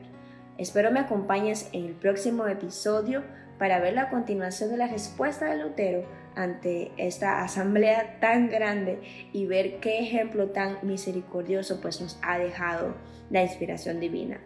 Espero 0.57 0.91
me 0.91 1.01
acompañes 1.01 1.67
en 1.73 1.83
el 1.83 1.93
próximo 1.93 2.47
episodio 2.47 3.21
para 3.59 3.81
ver 3.81 3.93
la 3.93 4.09
continuación 4.09 4.69
de 4.69 4.77
la 4.77 4.87
respuesta 4.87 5.47
de 5.47 5.61
Lutero 5.61 6.05
ante 6.35 6.93
esta 6.95 7.43
asamblea 7.43 8.17
tan 8.21 8.49
grande 8.49 9.01
y 9.33 9.45
ver 9.45 9.81
qué 9.81 9.99
ejemplo 9.99 10.51
tan 10.51 10.77
misericordioso 10.83 11.81
pues 11.81 11.99
nos 11.99 12.17
ha 12.21 12.39
dejado 12.39 12.95
la 13.29 13.43
inspiración 13.43 13.99
divina. 13.99 14.39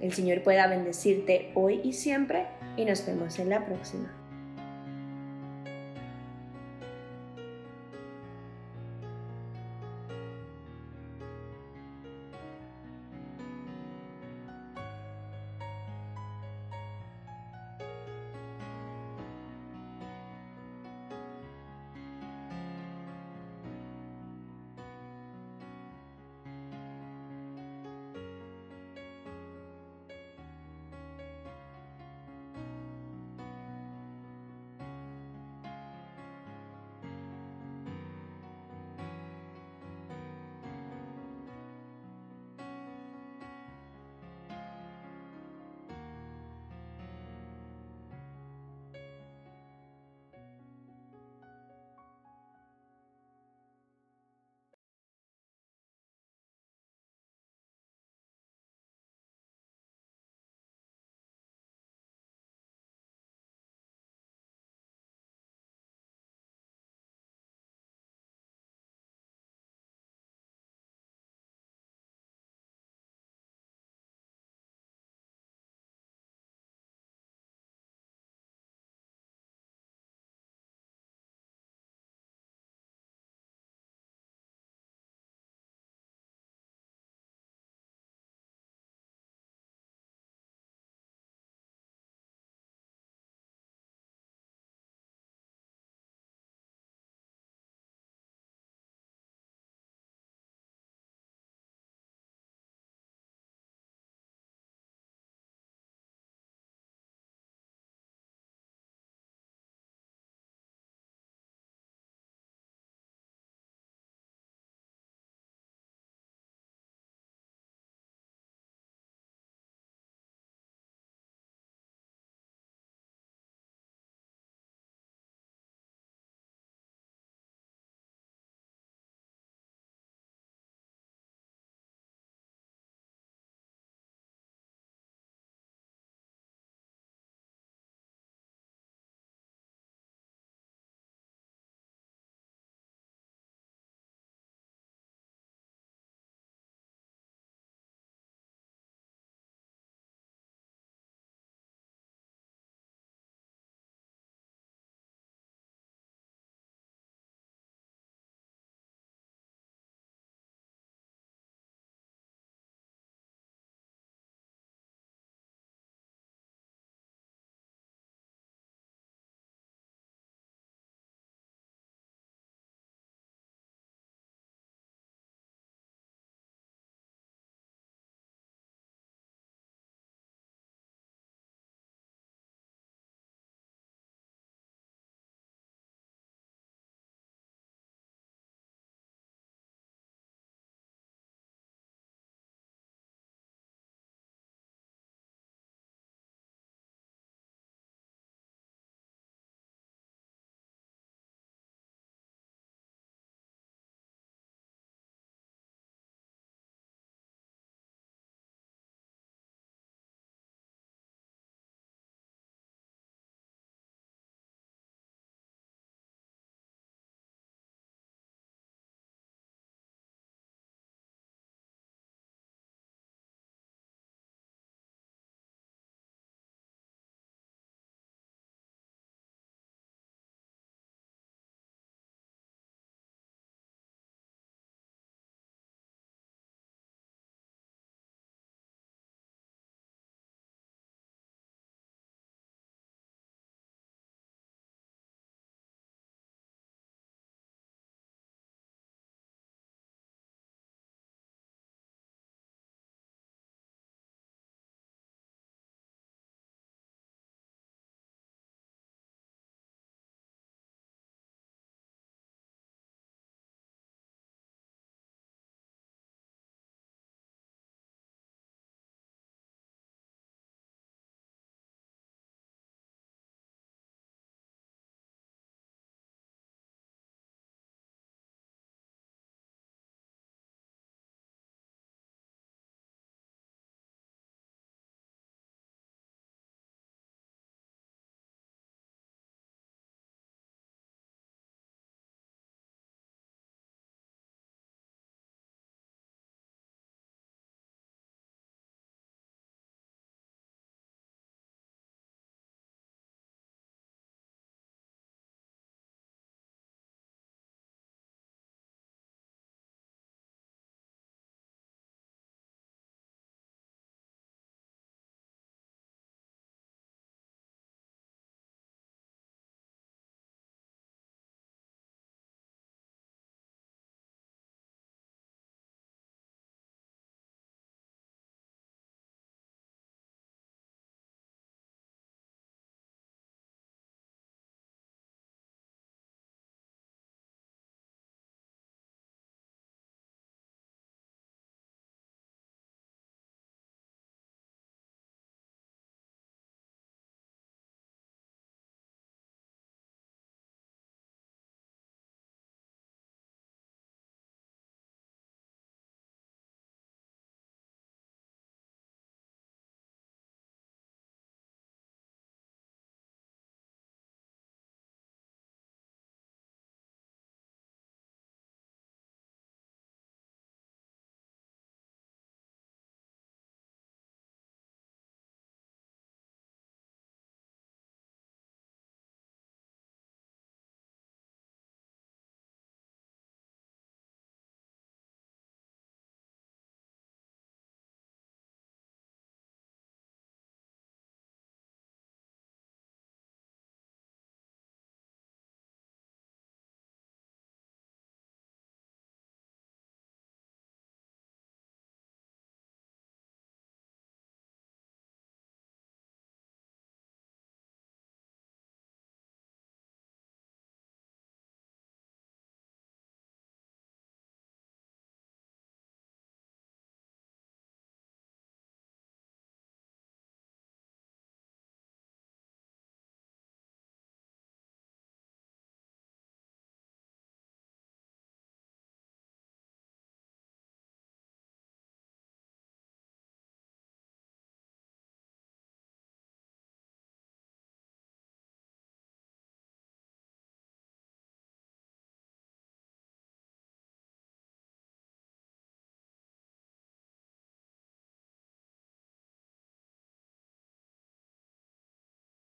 El 0.00 0.12
Señor 0.12 0.42
pueda 0.42 0.66
bendecirte 0.66 1.50
hoy 1.54 1.80
y 1.84 1.92
siempre 1.92 2.46
y 2.76 2.84
nos 2.84 3.06
vemos 3.06 3.38
en 3.38 3.50
la 3.50 3.64
próxima. 3.64 4.23